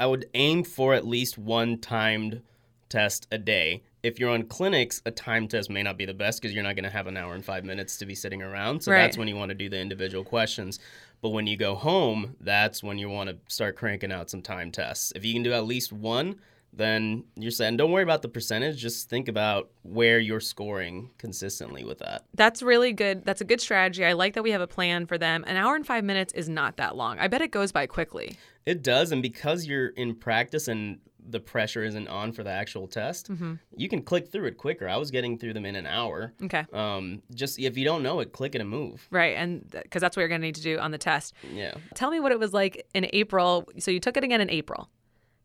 I 0.00 0.06
would 0.06 0.28
aim 0.34 0.64
for 0.64 0.94
at 0.94 1.06
least 1.06 1.38
one 1.38 1.78
timed 1.78 2.42
test 2.88 3.26
a 3.30 3.38
day. 3.38 3.82
If 4.02 4.18
you're 4.18 4.30
on 4.30 4.44
clinics, 4.44 5.02
a 5.06 5.10
time 5.10 5.48
test 5.48 5.70
may 5.70 5.82
not 5.82 5.96
be 5.96 6.04
the 6.04 6.14
best 6.14 6.40
because 6.40 6.54
you're 6.54 6.62
not 6.64 6.74
going 6.76 6.84
to 6.84 6.90
have 6.90 7.06
an 7.06 7.16
hour 7.16 7.34
and 7.34 7.44
five 7.44 7.64
minutes 7.64 7.96
to 7.98 8.06
be 8.06 8.14
sitting 8.14 8.42
around. 8.42 8.82
So 8.82 8.90
Right. 8.92 8.98
that's 9.02 9.18
when 9.18 9.28
you 9.28 9.36
want 9.36 9.50
to 9.50 9.54
do 9.54 9.68
the 9.68 9.78
individual 9.78 10.24
questions. 10.24 10.78
But 11.20 11.30
when 11.30 11.46
you 11.46 11.56
go 11.56 11.74
home, 11.74 12.36
that's 12.40 12.82
when 12.82 12.98
you 12.98 13.08
want 13.08 13.30
to 13.30 13.36
start 13.52 13.76
cranking 13.76 14.12
out 14.12 14.30
some 14.30 14.42
time 14.42 14.70
tests. 14.70 15.12
If 15.16 15.24
you 15.24 15.32
can 15.32 15.42
do 15.42 15.52
at 15.52 15.64
least 15.66 15.92
one, 15.92 16.36
then 16.72 17.24
you're 17.36 17.50
saying 17.50 17.76
don't 17.76 17.92
worry 17.92 18.02
about 18.02 18.22
the 18.22 18.28
percentage. 18.28 18.76
Just 18.76 19.08
think 19.08 19.28
about 19.28 19.70
where 19.82 20.18
you're 20.18 20.40
scoring 20.40 21.10
consistently 21.18 21.84
with 21.84 21.98
that. 21.98 22.24
That's 22.34 22.62
really 22.62 22.92
good. 22.92 23.24
That's 23.24 23.40
a 23.40 23.44
good 23.44 23.60
strategy. 23.60 24.04
I 24.04 24.12
like 24.12 24.34
that 24.34 24.42
we 24.42 24.50
have 24.52 24.60
a 24.60 24.66
plan 24.66 25.06
for 25.06 25.18
them. 25.18 25.44
An 25.46 25.56
hour 25.56 25.74
and 25.74 25.86
five 25.86 26.04
minutes 26.04 26.32
is 26.34 26.48
not 26.48 26.76
that 26.76 26.96
long. 26.96 27.18
I 27.18 27.28
bet 27.28 27.42
it 27.42 27.50
goes 27.50 27.72
by 27.72 27.86
quickly. 27.86 28.36
It 28.66 28.82
does, 28.82 29.12
and 29.12 29.22
because 29.22 29.66
you're 29.66 29.88
in 29.88 30.14
practice 30.14 30.68
and 30.68 30.98
the 31.30 31.40
pressure 31.40 31.84
isn't 31.84 32.08
on 32.08 32.32
for 32.32 32.42
the 32.42 32.50
actual 32.50 32.86
test, 32.86 33.30
you 33.76 33.88
can 33.88 34.02
click 34.02 34.32
through 34.32 34.46
it 34.46 34.56
quicker. 34.56 34.88
I 34.88 34.96
was 34.96 35.10
getting 35.10 35.38
through 35.38 35.52
them 35.52 35.66
in 35.66 35.76
an 35.76 35.86
hour. 35.86 36.32
Okay. 36.42 36.64
Um, 36.72 37.22
just 37.34 37.58
if 37.58 37.76
you 37.76 37.84
don't 37.84 38.02
know 38.02 38.20
it, 38.20 38.32
click 38.32 38.54
it 38.54 38.60
and 38.60 38.70
move. 38.70 39.06
Right. 39.10 39.36
And 39.36 39.68
because 39.70 40.00
that's 40.00 40.16
what 40.16 40.22
you're 40.22 40.28
going 40.28 40.40
to 40.40 40.46
need 40.46 40.54
to 40.54 40.62
do 40.62 40.78
on 40.78 40.90
the 40.90 40.98
test. 40.98 41.34
Yeah. 41.52 41.74
Tell 41.94 42.10
me 42.10 42.20
what 42.20 42.32
it 42.32 42.38
was 42.38 42.54
like 42.54 42.86
in 42.94 43.08
April. 43.12 43.68
So 43.78 43.90
you 43.90 44.00
took 44.00 44.16
it 44.16 44.24
again 44.24 44.40
in 44.40 44.48
April. 44.48 44.88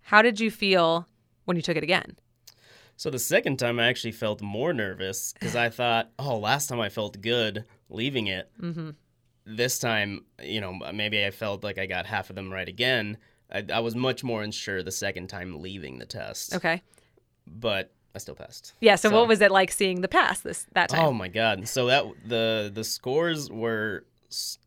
How 0.01 0.21
did 0.21 0.39
you 0.39 0.51
feel 0.51 1.07
when 1.45 1.57
you 1.57 1.63
took 1.63 1.77
it 1.77 1.83
again? 1.83 2.17
So 2.95 3.09
the 3.09 3.19
second 3.19 3.57
time, 3.57 3.79
I 3.79 3.87
actually 3.87 4.11
felt 4.11 4.41
more 4.41 4.73
nervous 4.73 5.33
because 5.33 5.55
I 5.55 5.69
thought, 5.69 6.09
oh, 6.19 6.37
last 6.37 6.67
time 6.67 6.79
I 6.79 6.89
felt 6.89 7.21
good 7.21 7.65
leaving 7.89 8.27
it. 8.27 8.49
Mm-hmm. 8.61 8.91
This 9.45 9.77
time, 9.79 10.25
you 10.41 10.61
know, 10.61 10.73
maybe 10.93 11.25
I 11.25 11.31
felt 11.31 11.63
like 11.63 11.77
I 11.77 11.85
got 11.85 12.05
half 12.05 12.29
of 12.29 12.35
them 12.35 12.51
right 12.51 12.67
again. 12.67 13.17
I, 13.51 13.65
I 13.73 13.79
was 13.81 13.93
much 13.93 14.23
more 14.23 14.41
unsure 14.41 14.83
the 14.83 14.91
second 14.91 15.27
time 15.27 15.61
leaving 15.61 15.99
the 15.99 16.05
test, 16.05 16.55
Okay. 16.55 16.81
but 17.45 17.91
I 18.15 18.19
still 18.19 18.35
passed. 18.35 18.73
Yeah. 18.79 18.95
So, 18.95 19.09
So- 19.09 19.15
what 19.19 19.27
was 19.27 19.41
it 19.41 19.51
like 19.51 19.71
seeing 19.71 20.01
the 20.01 20.07
pass 20.07 20.39
this 20.39 20.65
that 20.73 20.89
time? 20.89 21.05
Oh 21.05 21.11
my 21.11 21.27
god! 21.27 21.67
So 21.67 21.87
that 21.87 22.05
the 22.25 22.71
the 22.73 22.83
scores 22.83 23.49
were 23.51 24.05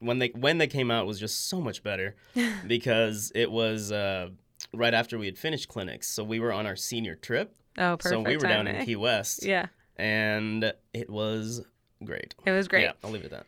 when 0.00 0.18
they 0.18 0.28
when 0.28 0.59
they 0.59 0.66
came 0.66 0.90
out 0.90 1.06
was 1.06 1.18
just 1.18 1.49
so 1.49 1.61
much 1.61 1.83
better 1.83 2.14
because 2.66 3.33
it 3.35 3.50
was 3.50 3.90
uh, 3.92 4.28
right 4.75 4.94
after 4.94 5.18
we 5.18 5.26
had 5.26 5.38
finished 5.38 5.68
clinics. 5.68 6.08
So 6.08 6.23
we 6.25 6.40
were 6.40 6.52
on 6.52 6.66
our 6.66 6.76
senior 6.76 7.14
trip. 7.14 7.54
Oh, 7.78 7.96
perfect. 7.96 8.08
so 8.12 8.20
we 8.20 8.37
were 8.37 8.42
down 8.42 8.64
timing. 8.66 8.80
in 8.80 8.87
Key 8.87 8.96
West, 8.96 9.44
Yeah. 9.44 9.66
and 9.96 10.73
it 10.94 11.11
was 11.11 11.62
great. 12.04 12.35
It 12.46 12.50
was 12.52 12.68
great. 12.68 12.82
Yeah, 12.85 12.92
I'll 13.04 13.11
leave 13.11 13.23
it 13.23 13.26
at 13.26 13.30
that. 13.32 13.46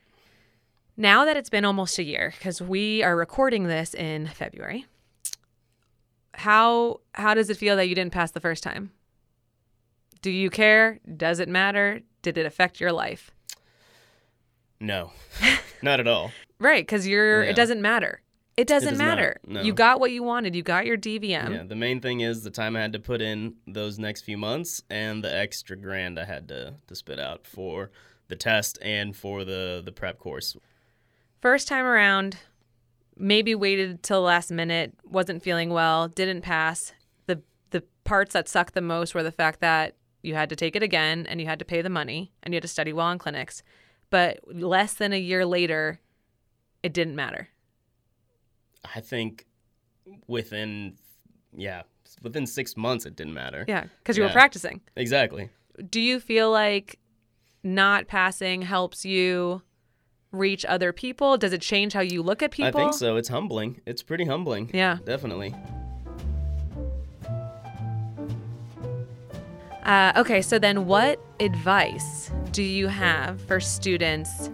Now 0.97 1.25
that 1.25 1.37
it's 1.37 1.49
been 1.51 1.65
almost 1.65 1.99
a 1.99 2.03
year, 2.03 2.35
because 2.37 2.61
we 2.61 3.03
are 3.03 3.17
recording 3.17 3.65
this 3.69 3.95
in 3.95 4.27
February, 4.27 4.85
how 6.35 7.01
how 7.15 7.35
does 7.35 7.51
it 7.51 7.57
feel 7.57 7.77
that 7.77 7.89
you 7.89 7.95
didn't 7.95 8.13
pass 8.13 8.31
the 8.31 8.41
first 8.41 8.63
time? 8.63 8.91
Do 10.23 10.31
you 10.31 10.51
care? 10.51 10.99
Does 11.17 11.39
it 11.41 11.49
matter? 11.49 12.01
Did 12.23 12.37
it 12.39 12.47
affect 12.47 12.81
your 12.81 12.93
life? 12.93 13.31
No, 14.81 15.13
not 15.83 16.01
at 16.01 16.07
all. 16.09 16.33
Right, 16.61 16.83
because 16.85 17.07
you're. 17.07 17.45
Yeah. 17.45 17.51
It 17.51 17.57
doesn't 17.57 17.81
matter. 17.81 18.21
It 18.59 18.67
doesn't 18.67 18.95
does 18.95 18.99
not, 18.99 19.05
matter. 19.07 19.37
no. 19.47 19.63
You 19.63 19.73
got 19.73 20.01
what 20.01 20.11
you 20.11 20.25
wanted. 20.25 20.57
You 20.57 20.65
got 20.65 20.85
your 20.85 20.97
DVM. 20.97 21.23
yeah, 21.55 21.63
the 21.63 21.77
main 21.77 22.01
thing 22.01 22.21
is 22.21 22.43
the 22.43 22.51
time 22.51 22.75
I 22.75 22.81
had 22.81 22.93
to 22.93 22.99
put 22.99 23.21
in 23.23 23.55
those 23.69 24.01
next 24.01 24.23
few 24.23 24.37
months 24.37 24.83
and 24.91 25.23
the 25.23 25.33
extra 25.33 25.77
grand 25.77 26.19
I 26.19 26.25
had 26.25 26.49
to 26.49 26.75
to 26.89 26.95
spit 26.97 27.21
out 27.21 27.47
for 27.47 27.93
the 28.27 28.35
test 28.35 28.77
and 28.83 29.15
for 29.15 29.45
the 29.45 29.81
the 29.85 29.93
prep 29.93 30.19
course. 30.19 30.57
First 31.41 31.69
time 31.69 31.85
around, 31.85 32.37
maybe 33.17 33.55
waited 33.55 34.03
till 34.03 34.21
the 34.23 34.27
last 34.27 34.51
minute, 34.51 34.93
wasn't 35.05 35.43
feeling 35.43 35.71
well, 35.71 36.09
didn't 36.09 36.43
pass. 36.43 36.93
The 37.27 37.41
the 37.71 37.85
parts 38.03 38.33
that 38.33 38.49
sucked 38.49 38.75
the 38.75 38.81
most 38.81 39.15
were 39.15 39.23
the 39.23 39.31
fact 39.31 39.61
that 39.61 39.95
you 40.23 40.35
had 40.35 40.49
to 40.49 40.57
take 40.57 40.75
it 40.75 40.83
again 40.83 41.27
and 41.29 41.41
you 41.41 41.47
had 41.47 41.61
to 41.61 41.65
pay 41.65 41.81
the 41.81 41.89
money 41.89 42.33
and 42.43 42.53
you 42.53 42.57
had 42.57 42.63
to 42.63 42.69
study 42.69 42.93
well 42.93 43.11
in 43.13 43.19
clinics. 43.19 43.63
But 44.11 44.41
less 44.53 44.95
than 44.95 45.13
a 45.13 45.21
year 45.21 45.47
later, 45.47 46.01
it 46.83 46.93
didn't 46.93 47.15
matter. 47.15 47.51
I 48.85 49.01
think 49.01 49.47
within 50.27 50.97
yeah 51.57 51.83
within 52.23 52.47
six 52.47 52.77
months 52.77 53.07
it 53.07 53.17
didn't 53.17 53.35
matter. 53.35 53.65
Yeah, 53.69 53.85
because 53.99 54.17
you 54.17 54.23
were 54.23 54.31
practicing. 54.31 54.81
Exactly. 54.97 55.51
Do 55.91 56.01
you 56.01 56.21
feel 56.21 56.51
like 56.51 56.99
not 57.63 58.07
passing 58.09 58.63
helps 58.63 59.05
you 59.05 59.63
reach 60.33 60.65
other 60.65 60.93
people? 60.93 61.37
Does 61.37 61.53
it 61.53 61.61
change 61.61 61.93
how 61.93 62.01
you 62.01 62.23
look 62.23 62.43
at 62.43 62.51
people? 62.51 62.81
I 62.81 62.85
think 62.85 62.95
so. 62.95 63.17
It's 63.17 63.29
humbling. 63.29 63.81
It's 63.87 64.03
pretty 64.03 64.25
humbling. 64.25 64.71
Yeah. 64.73 64.99
Definitely. 65.05 65.55
Uh, 69.85 70.13
okay, 70.17 70.43
so 70.43 70.59
then 70.59 70.85
what 70.85 71.19
advice 71.41 72.31
do 72.53 72.63
you 72.63 72.89
have 72.89 73.41
for 73.43 73.59
students 73.59 74.51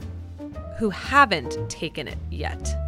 who 0.78 0.90
haven't 0.90 1.58
taken 1.68 2.06
it 2.06 2.18
yet? 2.30 2.83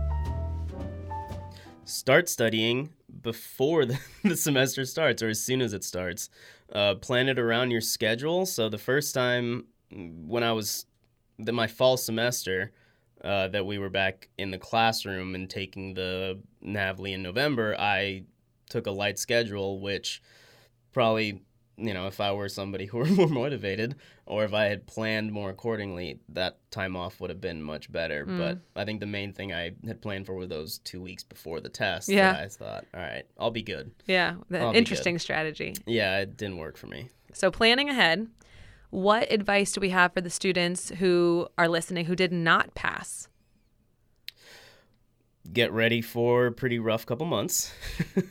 Start 1.87 2.29
studying 2.29 2.91
before 3.23 3.87
the, 3.87 3.99
the 4.25 4.37
semester 4.37 4.85
starts 4.85 5.23
or 5.23 5.29
as 5.29 5.41
soon 5.41 5.61
as 5.61 5.73
it 5.73 5.85
starts. 5.85 6.29
Uh, 6.73 6.97
plan 6.97 7.29
it 7.29 7.39
around 7.39 7.71
your 7.71 7.81
schedule. 7.81 8.45
So 8.45 8.69
the 8.69 8.77
first 8.77 9.15
time 9.15 9.67
when 9.91 10.43
I 10.43 10.53
was 10.53 10.87
the, 11.39 11.53
my 11.53 11.69
fall 11.69 11.97
semester 11.97 12.73
uh, 13.23 13.49
that 13.49 13.65
we 13.65 13.79
were 13.79 13.89
back 13.89 14.29
in 14.37 14.51
the 14.51 14.59
classroom 14.59 15.37
and 15.37 15.49
taking 15.49 15.95
the 15.95 16.41
NAVLE 16.61 17.15
in 17.15 17.23
November, 17.23 17.77
I 17.79 18.25
took 18.69 18.89
a 18.89 18.91
light 18.91 19.19
schedule, 19.19 19.81
which 19.81 20.21
probably 20.93 21.41
you 21.77 21.95
know 21.95 22.09
if 22.09 22.21
I 22.21 22.33
were 22.33 22.49
somebody 22.49 22.87
who 22.91 22.99
were 22.99 23.07
more 23.07 23.29
motivated 23.29 23.95
or 24.27 24.45
if 24.45 24.53
I 24.53 24.65
had 24.65 24.87
planned 24.87 25.33
more 25.33 25.51
accordingly, 25.51 26.21
that 26.31 26.59
time 26.73 26.97
off 26.97 27.21
would 27.21 27.31
have 27.31 27.41
been 27.41 27.63
much 27.63 27.91
better. 27.91 28.27
But 28.27 28.59
I 28.75 28.85
think 28.85 29.01
the 29.01 29.07
main 29.07 29.33
thing 29.33 29.53
I 29.53 29.73
had 29.87 30.03
planned 30.03 30.27
for 30.27 30.35
were 30.35 30.47
those 30.47 30.79
two 30.79 31.01
weeks 31.01 31.23
before 31.23 31.61
the 31.61 31.69
test. 31.69 32.09
Yeah. 32.09 32.37
I 32.37 32.49
thought, 32.49 32.85
all 32.93 33.01
right, 33.01 33.25
I'll 33.39 33.53
be 33.53 33.63
good. 33.63 33.93
Yeah, 34.07 34.37
interesting 34.51 35.19
strategy. 35.19 35.75
Yeah, 35.87 36.19
it 36.19 36.37
didn't 36.37 36.59
work 36.59 36.77
for 36.77 36.89
me. 36.89 37.09
So, 37.33 37.51
planning 37.51 37.89
ahead, 37.89 38.27
what 38.91 39.31
advice 39.33 39.73
do 39.73 39.81
we 39.81 39.91
have 39.91 40.13
for 40.13 40.21
the 40.21 40.31
students 40.31 40.91
who 40.91 41.49
are 41.57 41.69
listening 41.69 42.07
who 42.07 42.17
did 42.17 42.33
not 42.33 42.75
pass? 42.75 43.29
get 45.53 45.73
ready 45.73 46.03
for 46.03 46.47
a 46.47 46.53
pretty 46.53 46.79
rough 46.79 47.07
couple 47.07 47.27
months. 47.27 47.73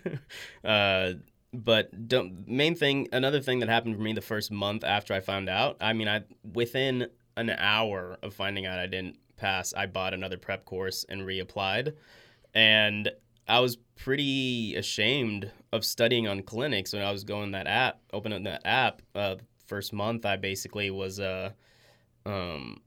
uh, 0.65 1.13
but 1.63 2.07
don't, 2.07 2.47
main 2.47 2.75
thing, 2.75 3.07
another 3.11 3.39
thing 3.41 3.59
that 3.59 3.69
happened 3.69 3.95
for 3.95 4.01
me 4.01 4.13
the 4.13 4.21
first 4.21 4.51
month 4.51 4.83
after 4.83 5.13
I 5.13 5.19
found 5.19 5.49
out. 5.49 5.77
I 5.81 5.93
mean, 5.93 6.07
I 6.07 6.23
within 6.53 7.07
an 7.37 7.49
hour 7.49 8.17
of 8.23 8.33
finding 8.33 8.65
out 8.65 8.79
I 8.79 8.87
didn't 8.87 9.17
pass, 9.37 9.73
I 9.75 9.85
bought 9.87 10.13
another 10.13 10.37
prep 10.37 10.65
course 10.65 11.05
and 11.09 11.21
reapplied, 11.21 11.93
and 12.53 13.11
I 13.47 13.59
was 13.59 13.77
pretty 13.95 14.75
ashamed 14.75 15.51
of 15.71 15.85
studying 15.85 16.27
on 16.27 16.41
clinics 16.41 16.93
when 16.93 17.01
I 17.01 17.11
was 17.11 17.23
going 17.23 17.51
that 17.51 17.67
app, 17.67 17.99
opening 18.13 18.43
that 18.43 18.61
app. 18.65 19.01
Uh, 19.13 19.35
first 19.67 19.93
month, 19.93 20.25
I 20.25 20.35
basically 20.37 20.89
was 20.89 21.19
uh, 21.19 21.51
um, 22.25 22.81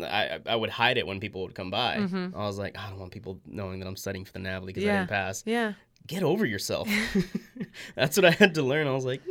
I 0.00 0.38
I 0.46 0.54
would 0.54 0.70
hide 0.70 0.98
it 0.98 1.06
when 1.06 1.18
people 1.20 1.42
would 1.42 1.54
come 1.54 1.70
by. 1.70 1.96
Mhm. 1.96 2.34
I 2.36 2.46
was 2.46 2.58
like, 2.58 2.76
I 2.78 2.90
don't 2.90 2.98
want 3.00 3.12
people 3.12 3.40
knowing 3.46 3.80
that 3.80 3.86
I'm 3.88 3.96
studying 3.96 4.24
for 4.24 4.32
the 4.32 4.38
NAVLE 4.40 4.66
because 4.66 4.84
I 4.84 4.86
didn't 4.98 5.08
pass. 5.08 5.42
Yeah. 5.46 5.72
Get 6.06 6.22
over 6.22 6.44
yourself. 6.46 6.88
That's 7.94 8.16
what 8.16 8.24
I 8.24 8.30
had 8.30 8.54
to 8.54 8.62
learn. 8.62 8.86
I 8.86 8.92
was 8.92 9.04
like, 9.04 9.22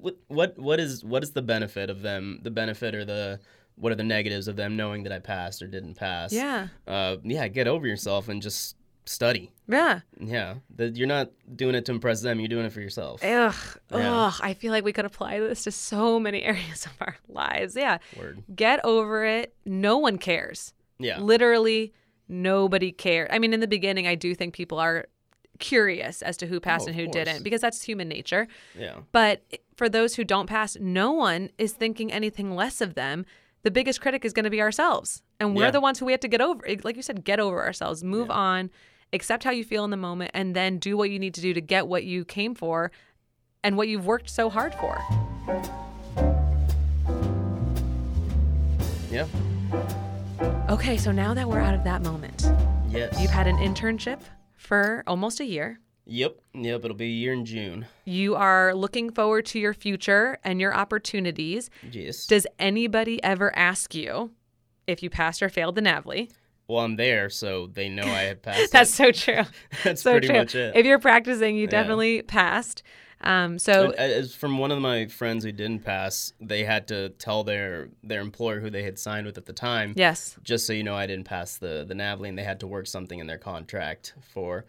what 0.00 0.16
what 0.28 0.58
what 0.58 0.80
is 0.80 1.04
what 1.04 1.22
is 1.22 1.32
the 1.32 1.42
benefit 1.42 1.90
of 1.90 2.02
them? 2.02 2.40
The 2.42 2.50
benefit 2.50 2.94
or 2.94 3.04
the 3.04 3.40
what 3.76 3.90
are 3.92 3.96
the 3.96 4.04
negatives 4.04 4.48
of 4.48 4.56
them 4.56 4.76
knowing 4.76 5.02
that 5.04 5.12
I 5.12 5.18
passed 5.18 5.62
or 5.62 5.66
didn't 5.66 5.94
pass? 5.94 6.32
Yeah. 6.32 6.68
Uh, 6.86 7.16
yeah. 7.24 7.48
Get 7.48 7.66
over 7.66 7.86
yourself 7.86 8.28
and 8.28 8.40
just 8.40 8.76
study. 9.04 9.52
Yeah. 9.68 10.00
Yeah. 10.20 10.54
That 10.76 10.96
you're 10.96 11.08
not 11.08 11.30
doing 11.56 11.74
it 11.74 11.84
to 11.86 11.92
impress 11.92 12.20
them. 12.20 12.38
You're 12.38 12.48
doing 12.48 12.66
it 12.66 12.72
for 12.72 12.80
yourself. 12.80 13.22
Ugh. 13.24 13.54
Yeah. 13.90 14.26
Ugh. 14.26 14.34
I 14.40 14.54
feel 14.54 14.70
like 14.72 14.84
we 14.84 14.92
could 14.92 15.04
apply 15.04 15.40
this 15.40 15.64
to 15.64 15.72
so 15.72 16.20
many 16.20 16.42
areas 16.44 16.86
of 16.86 16.92
our 17.00 17.16
lives. 17.28 17.74
Yeah. 17.76 17.98
Word. 18.16 18.42
Get 18.54 18.84
over 18.84 19.24
it. 19.24 19.54
No 19.64 19.98
one 19.98 20.18
cares. 20.18 20.72
Yeah. 20.98 21.18
Literally 21.18 21.92
nobody 22.28 22.92
cares. 22.92 23.28
I 23.32 23.38
mean, 23.38 23.52
in 23.52 23.60
the 23.60 23.66
beginning, 23.66 24.06
I 24.06 24.14
do 24.14 24.34
think 24.34 24.54
people 24.54 24.78
are 24.78 25.06
curious 25.58 26.22
as 26.22 26.36
to 26.38 26.46
who 26.46 26.60
passed 26.60 26.84
Oh, 26.86 26.88
and 26.88 26.96
who 26.96 27.04
course. 27.06 27.14
didn't 27.14 27.42
because 27.42 27.60
that's 27.60 27.82
human 27.82 28.08
nature. 28.08 28.48
Yeah. 28.78 28.96
But 29.12 29.42
for 29.76 29.88
those 29.88 30.14
who 30.16 30.24
don't 30.24 30.46
pass, 30.48 30.76
no 30.80 31.12
one 31.12 31.50
is 31.58 31.72
thinking 31.72 32.12
anything 32.12 32.54
less 32.54 32.80
of 32.80 32.94
them. 32.94 33.24
The 33.62 33.70
biggest 33.70 34.00
critic 34.00 34.24
is 34.24 34.32
going 34.32 34.44
to 34.44 34.50
be 34.50 34.60
ourselves. 34.60 35.22
And 35.40 35.56
we're 35.56 35.64
Yeah. 35.66 35.70
the 35.70 35.80
ones 35.80 35.98
who 35.98 36.06
we 36.06 36.12
have 36.12 36.20
to 36.20 36.28
get 36.28 36.40
over. 36.40 36.66
Eh, 36.66 36.76
like 36.84 36.96
you 36.96 37.02
said, 37.02 37.24
get 37.24 37.40
over 37.40 37.62
ourselves, 37.64 38.04
move 38.04 38.28
Yeah. 38.28 38.34
on, 38.34 38.70
accept 39.12 39.44
how 39.44 39.50
you 39.52 39.64
feel 39.64 39.84
in 39.84 39.90
the 39.90 39.96
moment, 39.96 40.32
and 40.34 40.54
then 40.54 40.78
do 40.78 40.96
what 40.96 41.10
you 41.10 41.18
need 41.18 41.34
to 41.34 41.40
do 41.40 41.54
to 41.54 41.60
get 41.60 41.86
what 41.88 42.04
you 42.04 42.24
came 42.24 42.54
for 42.54 42.90
and 43.62 43.76
what 43.76 43.88
you've 43.88 44.06
worked 44.06 44.28
so 44.28 44.50
hard 44.50 44.74
for. 44.74 44.98
Yeah. 49.10 49.26
Okay, 50.68 50.96
so 50.96 51.12
now 51.12 51.34
that 51.34 51.48
we're 51.48 51.60
out 51.60 51.74
of 51.74 51.84
that 51.84 52.02
moment, 52.02 52.50
Yes. 52.90 53.16
you've 53.20 53.30
had 53.30 53.46
an 53.46 53.56
internship 53.56 54.20
for 54.64 55.02
almost 55.06 55.40
a 55.40 55.44
year. 55.44 55.78
Yep, 56.06 56.38
yep. 56.52 56.84
It'll 56.84 56.96
be 56.96 57.06
a 57.06 57.08
year 57.08 57.32
in 57.32 57.44
June. 57.46 57.86
You 58.04 58.34
are 58.34 58.74
looking 58.74 59.10
forward 59.10 59.46
to 59.46 59.58
your 59.58 59.72
future 59.72 60.36
and 60.44 60.60
your 60.60 60.74
opportunities. 60.74 61.70
Yes. 61.90 62.26
Does 62.26 62.46
anybody 62.58 63.22
ever 63.24 63.56
ask 63.56 63.94
you 63.94 64.30
if 64.86 65.02
you 65.02 65.08
passed 65.08 65.42
or 65.42 65.48
failed 65.48 65.76
the 65.76 65.80
NAVLE? 65.82 66.28
well, 66.66 66.82
I'm 66.82 66.96
there, 66.96 67.28
so 67.28 67.66
they 67.66 67.88
know 67.90 68.04
I 68.04 68.22
had 68.22 68.42
passed. 68.42 68.72
That's 68.72 68.90
it. 68.90 68.94
so 68.94 69.12
true. 69.12 69.42
That's 69.84 70.02
so 70.02 70.12
pretty 70.12 70.28
true. 70.28 70.36
much 70.36 70.54
it. 70.54 70.74
If 70.76 70.86
you're 70.86 70.98
practicing, 70.98 71.56
you 71.56 71.66
definitely 71.66 72.22
passed. 72.22 72.82
Um, 73.24 73.58
so 73.58 73.90
As 73.92 74.34
from 74.34 74.58
one 74.58 74.70
of 74.70 74.80
my 74.80 75.06
friends 75.06 75.44
who 75.44 75.50
didn't 75.52 75.84
pass, 75.84 76.32
they 76.40 76.64
had 76.64 76.86
to 76.88 77.08
tell 77.10 77.42
their 77.44 77.88
their 78.02 78.20
employer 78.20 78.60
who 78.60 78.70
they 78.70 78.82
had 78.82 78.98
signed 78.98 79.26
with 79.26 79.38
at 79.38 79.46
the 79.46 79.52
time. 79.52 79.94
yes, 79.96 80.36
Just 80.42 80.66
so 80.66 80.72
you 80.72 80.82
know, 80.84 80.94
I 80.94 81.06
didn't 81.06 81.24
pass 81.24 81.56
the 81.56 81.84
the 81.88 81.94
NAVLE, 81.94 82.28
and 82.28 82.38
they 82.38 82.44
had 82.44 82.60
to 82.60 82.66
work 82.66 82.86
something 82.86 83.18
in 83.18 83.26
their 83.26 83.38
contract 83.38 84.14
for, 84.32 84.64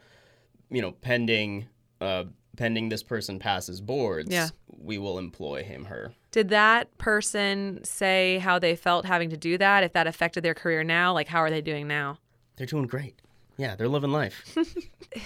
you 0.69 0.81
know, 0.81 0.91
pending 0.91 1.67
uh, 2.01 2.23
pending 2.57 2.89
this 2.89 3.03
person 3.03 3.39
passes 3.39 3.81
boards. 3.81 4.31
Yeah. 4.31 4.47
we 4.77 4.97
will 4.97 5.17
employ 5.19 5.63
him 5.63 5.85
her. 5.85 6.13
did 6.31 6.49
that 6.49 6.97
person 6.97 7.81
say 7.83 8.37
how 8.39 8.59
they 8.59 8.75
felt 8.75 9.05
having 9.05 9.29
to 9.31 9.37
do 9.37 9.57
that? 9.57 9.83
If 9.83 9.93
that 9.93 10.07
affected 10.07 10.43
their 10.43 10.53
career 10.53 10.83
now, 10.83 11.13
like 11.13 11.27
how 11.27 11.39
are 11.39 11.49
they 11.49 11.61
doing 11.61 11.87
now? 11.87 12.19
They're 12.55 12.67
doing 12.67 12.87
great. 12.87 13.15
Yeah, 13.57 13.75
they're 13.75 13.87
living 13.89 14.11
life. 14.11 14.55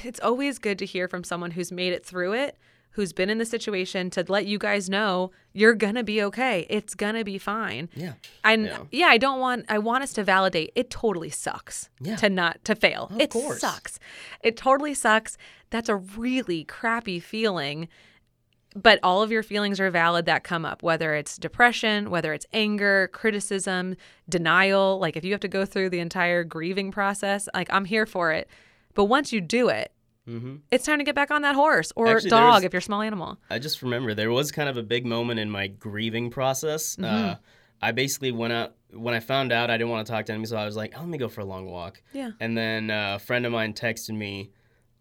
It's 0.03 0.19
always 0.19 0.59
good 0.59 0.77
to 0.79 0.85
hear 0.85 1.07
from 1.07 1.23
someone 1.23 1.49
who's 1.51 1.71
made 1.71 1.93
it 1.93 2.05
through 2.05 2.33
it, 2.33 2.55
who's 2.99 3.13
been 3.13 3.29
in 3.29 3.37
the 3.37 3.45
situation 3.45 4.09
to 4.09 4.25
let 4.27 4.45
you 4.45 4.57
guys 4.59 4.89
know 4.89 5.31
you're 5.53 5.73
gonna 5.73 6.03
be 6.03 6.21
okay. 6.21 6.67
It's 6.69 6.95
gonna 6.95 7.23
be 7.23 7.37
fine. 7.37 7.87
yeah. 7.95 8.13
And 8.43 8.65
Yeah. 8.65 8.79
yeah. 8.91 9.07
I 9.07 9.17
don't 9.17 9.39
want 9.39 9.65
I 9.69 9.77
want 9.79 10.03
us 10.03 10.11
to 10.13 10.23
validate 10.23 10.71
it 10.75 10.89
totally 10.89 11.29
sucks 11.29 11.89
Yeah. 12.01 12.17
to 12.17 12.29
not 12.29 12.63
to 12.65 12.75
fail. 12.75 13.09
it 13.17 13.29
course. 13.31 13.61
sucks. 13.61 13.99
It 14.43 14.57
totally 14.57 14.93
sucks. 14.93 15.37
That's 15.69 15.87
a 15.87 15.95
really 15.95 16.65
crappy 16.65 17.19
feeling. 17.21 17.87
But 18.75 18.99
all 19.01 19.23
of 19.23 19.31
your 19.31 19.41
feelings 19.43 19.79
are 19.79 19.89
valid 19.89 20.25
that 20.25 20.43
come 20.43 20.63
up, 20.65 20.83
whether 20.83 21.15
it's 21.15 21.37
depression, 21.37 22.09
whether 22.11 22.33
it's 22.33 22.45
anger, 22.53 23.09
criticism, 23.13 23.95
denial. 24.27 24.99
Like 24.99 25.15
if 25.17 25.23
you 25.25 25.31
have 25.31 25.39
to 25.41 25.47
go 25.47 25.65
through 25.65 25.89
the 25.89 25.99
entire 25.99 26.43
grieving 26.43 26.91
process, 26.91 27.47
like 27.53 27.67
I'm 27.71 27.85
here 27.85 28.05
for 28.05 28.31
it. 28.33 28.47
But 28.93 29.05
once 29.05 29.31
you 29.33 29.41
do 29.41 29.69
it, 29.69 29.91
hmm 30.25 30.57
it's 30.71 30.85
time 30.85 30.99
to 30.99 31.03
get 31.03 31.15
back 31.15 31.31
on 31.31 31.41
that 31.41 31.55
horse 31.55 31.91
or 31.95 32.07
Actually, 32.07 32.29
dog 32.29 32.55
was- 32.55 32.63
if 32.63 32.73
you're 32.73 32.79
a 32.79 32.81
small 32.81 33.01
animal. 33.01 33.37
I 33.49 33.59
just 33.59 33.81
remember 33.81 34.13
there 34.13 34.31
was 34.31 34.51
kind 34.51 34.69
of 34.69 34.77
a 34.77 34.83
big 34.83 35.05
moment 35.05 35.39
in 35.39 35.49
my 35.49 35.67
grieving 35.67 36.29
process. 36.29 36.97
Uh, 36.99 37.35
I 37.81 37.91
basically 37.93 38.31
went 38.31 38.51
out 38.53 38.75
when 38.91 39.13
I 39.13 39.19
found 39.21 39.51
out 39.51 39.69
I 39.69 39.77
didn't 39.77 39.89
want 39.91 40.05
to 40.05 40.11
talk 40.11 40.25
to 40.25 40.33
anybody, 40.33 40.49
so 40.49 40.57
I 40.57 40.65
was 40.65 40.75
like, 40.75 40.93
oh, 40.95 40.99
"Let 40.99 41.07
me 41.09 41.17
go 41.17 41.29
for 41.29 41.41
a 41.41 41.45
long 41.45 41.65
walk." 41.65 42.01
Yeah. 42.13 42.31
And 42.39 42.57
then 42.57 42.91
uh, 42.91 43.13
a 43.15 43.19
friend 43.19 43.45
of 43.45 43.51
mine 43.53 43.73
texted 43.73 44.15
me 44.15 44.49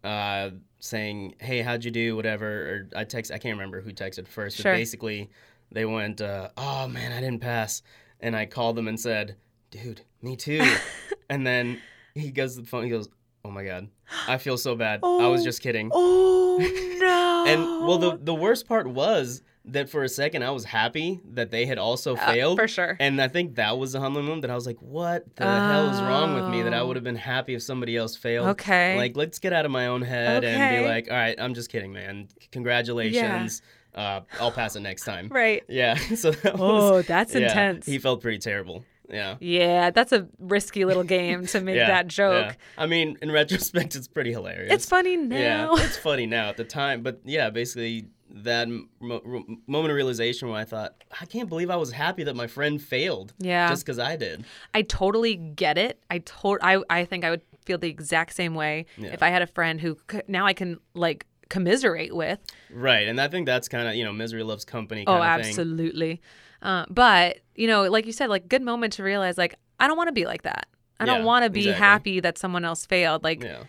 uh, 0.03 0.51
saying, 0.79 1.35
"Hey, 1.39 1.61
how'd 1.61 1.83
you 1.83 1.91
do? 1.91 2.15
Whatever." 2.15 2.47
Or 2.47 2.89
I 2.99 3.03
text, 3.03 3.31
I 3.31 3.37
can't 3.37 3.57
remember 3.57 3.81
who 3.81 3.91
texted 3.91 4.27
first, 4.27 4.57
Sure. 4.57 4.71
but 4.71 4.77
basically 4.77 5.29
they 5.71 5.83
went, 5.85 6.21
uh, 6.21 6.49
"Oh 6.55 6.87
man, 6.87 7.11
I 7.11 7.19
didn't 7.19 7.41
pass," 7.41 7.81
and 8.21 8.35
I 8.35 8.45
called 8.45 8.77
them 8.77 8.87
and 8.87 8.97
said, 8.99 9.35
"Dude, 9.71 10.01
me 10.21 10.35
too." 10.37 10.61
and 11.29 11.45
then 11.45 11.81
he 12.15 12.31
goes 12.31 12.55
to 12.55 12.61
the 12.61 12.67
phone. 12.67 12.85
He 12.85 12.89
goes, 12.89 13.09
"Oh 13.45 13.51
my 13.51 13.63
god, 13.63 13.89
I 14.27 14.37
feel 14.37 14.57
so 14.57 14.75
bad. 14.75 14.99
I 15.03 15.27
was 15.27 15.41
Oh. 15.41 15.43
just 15.43 15.61
kidding." 15.61 15.89
Oh 15.93 16.57
no. 16.99 17.45
And 17.47 17.61
well, 17.87 17.97
the 17.97 18.17
the 18.21 18.35
worst 18.35 18.67
part 18.67 18.87
was 18.87 19.41
that 19.65 19.89
for 19.89 20.03
a 20.03 20.09
second 20.09 20.43
I 20.43 20.49
was 20.51 20.65
happy 20.65 21.21
that 21.33 21.51
they 21.51 21.65
had 21.65 21.77
also 21.77 22.15
Uh, 22.15 22.25
failed. 22.31 22.57
for 22.57 22.67
sure. 22.67 22.97
And 22.99 23.21
I 23.21 23.27
think 23.27 23.55
that 23.55 23.77
was 23.77 23.91
the 23.93 23.99
humbling 23.99 24.25
moment 24.25 24.41
that 24.43 24.51
I 24.51 24.55
was 24.55 24.65
like, 24.65 24.81
"What 24.81 25.35
the 25.35 25.45
hell 25.45 25.89
is 25.89 26.01
wrong 26.01 26.33
with 26.33 26.47
me?" 26.49 26.61
That 26.63 26.73
I 26.73 26.79
Oh. 26.79 26.87
would 26.87 26.95
have 26.97 27.03
been 27.03 27.15
happy 27.15 27.53
if 27.55 27.61
somebody 27.61 27.95
else 27.95 28.15
failed. 28.15 28.47
Okay. 28.49 28.97
Like, 28.97 29.15
let's 29.15 29.37
get 29.39 29.53
out 29.53 29.65
of 29.65 29.71
my 29.71 29.87
own 29.87 30.01
head 30.01 30.43
and 30.43 30.77
be 30.77 30.87
like, 30.87 31.07
"All 31.09 31.15
right, 31.17 31.35
I'm 31.39 31.53
just 31.53 31.69
kidding, 31.71 31.93
man. 31.93 32.27
Congratulations. 32.51 33.61
Uh, 33.93 34.21
I'll 34.39 34.51
pass 34.51 34.75
it 34.75 34.81
next 34.81 35.03
time." 35.03 35.27
right. 35.31 35.63
Yeah. 35.67 35.95
So 36.15 36.31
that 36.31 36.57
was. 36.57 36.61
Oh, 36.91 37.01
that's 37.01 37.33
yeah, 37.35 37.41
intense. 37.47 37.85
He 37.85 37.97
felt 37.99 38.21
pretty 38.21 38.39
terrible. 38.39 38.83
Yeah. 39.09 39.35
Yeah, 39.39 39.89
that's 39.91 40.11
a 40.11 40.27
risky 40.39 40.85
little 40.85 41.03
game 41.03 41.45
to 41.47 41.61
make 41.61 41.75
yeah, 41.77 41.87
that 41.87 42.07
joke. 42.07 42.47
yeah. 42.49 42.53
I 42.77 42.85
mean, 42.85 43.17
in 43.21 43.31
retrospect, 43.31 43.95
it's 43.95 44.07
pretty 44.07 44.31
hilarious. 44.31 44.71
It's 44.73 44.85
funny 44.85 45.17
now. 45.17 45.37
Yeah, 45.37 45.69
it's 45.85 45.97
funny 45.97 46.25
now 46.25 46.49
at 46.49 46.57
the 46.57 46.63
time, 46.63 47.01
but 47.01 47.19
yeah, 47.25 47.49
basically 47.49 48.07
that 48.31 48.67
mo- 48.69 49.43
moment 49.65 49.91
of 49.91 49.95
realization 49.95 50.49
where 50.49 50.59
I 50.59 50.63
thought, 50.63 50.93
I 51.19 51.25
can't 51.25 51.49
believe 51.49 51.71
I 51.71 51.75
was 51.77 51.91
happy 51.91 52.23
that 52.25 52.35
my 52.35 52.45
friend 52.45 52.79
failed. 52.81 53.33
Yeah. 53.39 53.69
Just 53.69 53.83
because 53.85 53.97
I 53.97 54.15
did. 54.15 54.45
I 54.75 54.83
totally 54.83 55.35
get 55.35 55.77
it. 55.79 55.99
I 56.11 56.19
to- 56.19 56.59
I 56.61 56.83
I 56.91 57.05
think 57.05 57.25
I 57.25 57.31
would 57.31 57.41
feel 57.65 57.79
the 57.79 57.89
exact 57.89 58.35
same 58.35 58.53
way 58.53 58.85
Yeah. 58.97 59.09
if 59.13 59.23
I 59.23 59.29
had 59.29 59.41
a 59.41 59.47
friend 59.47 59.81
who 59.81 59.97
c- 60.11 60.21
now 60.27 60.45
I 60.45 60.53
can 60.53 60.77
like 60.93 61.25
commiserate 61.49 62.15
with. 62.15 62.37
Right, 62.71 63.07
and 63.07 63.19
I 63.19 63.27
think 63.27 63.47
that's 63.47 63.67
kind 63.67 63.87
of 63.87 63.95
you 63.95 64.03
know 64.05 64.13
misery 64.13 64.43
loves 64.43 64.63
company. 64.65 65.03
Oh, 65.07 65.17
Kind 65.17 65.41
of 65.41 65.47
thing. 65.47 66.19
Uh, 66.61 66.85
but 66.89 67.39
you 67.55 67.67
know, 67.67 67.83
like 67.83 68.05
you 68.05 68.11
said, 68.11 68.29
like 68.29 68.47
good 68.47 68.61
moment 68.61 68.93
to 68.93 69.03
realize 69.03 69.37
like 69.37 69.55
I 69.79 69.87
don't 69.87 69.97
want 69.97 70.07
to 70.07 70.13
be 70.13 70.25
like 70.25 70.43
that. 70.43 70.67
I 70.99 71.05
don't 71.05 71.23
want 71.23 71.43
to 71.43 71.49
be 71.49 71.69
exactly. 71.69 71.79
happy 71.79 72.19
that 72.19 72.37
someone 72.37 72.65
else 72.65 72.85
failed. 72.85 73.23
Like 73.23 73.41
Yeah, 73.41 73.63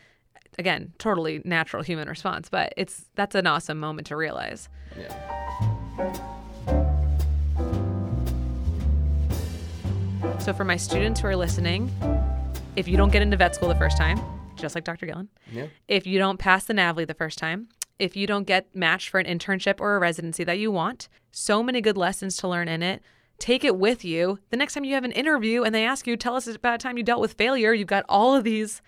again, 0.58 0.92
totally 0.98 1.40
natural 1.44 1.82
human 1.82 2.08
response, 2.08 2.48
but 2.48 2.74
it's 2.76 3.04
that's 3.14 3.34
an 3.34 3.46
awesome 3.46 3.78
moment 3.78 4.08
to 4.08 4.16
realize. 4.16 4.68
yeah, 4.98 5.14
So 10.40 10.54
for 10.54 10.64
my 10.64 10.76
students 10.76 11.20
who 11.20 11.28
are 11.28 11.36
listening, 11.36 11.90
if 12.74 12.88
you 12.88 12.96
don't 12.96 13.12
get 13.12 13.20
into 13.20 13.36
vet 13.36 13.54
school 13.54 13.68
the 13.68 13.74
first 13.74 13.98
time, 13.98 14.18
just 14.56 14.74
like 14.74 14.84
Dr. 14.84 15.06
Gillen, 15.06 15.28
yeah, 15.52 15.66
if 15.86 16.06
you 16.06 16.18
don't 16.18 16.38
pass 16.38 16.64
the 16.64 16.72
NAVLE 16.72 17.06
the 17.06 17.14
first 17.14 17.38
time, 17.38 17.68
if 18.00 18.16
you 18.16 18.26
don't 18.26 18.46
get 18.46 18.74
matched 18.74 19.08
for 19.08 19.20
an 19.20 19.26
internship 19.26 19.80
or 19.80 19.96
a 19.96 19.98
residency 19.98 20.44
that 20.44 20.58
you 20.58 20.70
want, 20.70 21.08
so 21.30 21.62
many 21.62 21.80
good 21.80 21.96
lessons 21.96 22.36
to 22.38 22.48
learn 22.48 22.68
in 22.68 22.82
it. 22.82 23.02
Take 23.38 23.64
it 23.64 23.76
with 23.76 24.04
you. 24.04 24.38
The 24.50 24.56
next 24.56 24.74
time 24.74 24.84
you 24.84 24.94
have 24.94 25.04
an 25.04 25.12
interview 25.12 25.62
and 25.62 25.74
they 25.74 25.84
ask 25.84 26.06
you, 26.06 26.16
tell 26.16 26.34
us 26.36 26.46
about 26.46 26.74
a 26.74 26.78
time 26.78 26.98
you 26.98 27.02
dealt 27.02 27.20
with 27.20 27.34
failure, 27.34 27.72
you've 27.72 27.86
got 27.88 28.04
all 28.08 28.34
of 28.34 28.44
these 28.44 28.82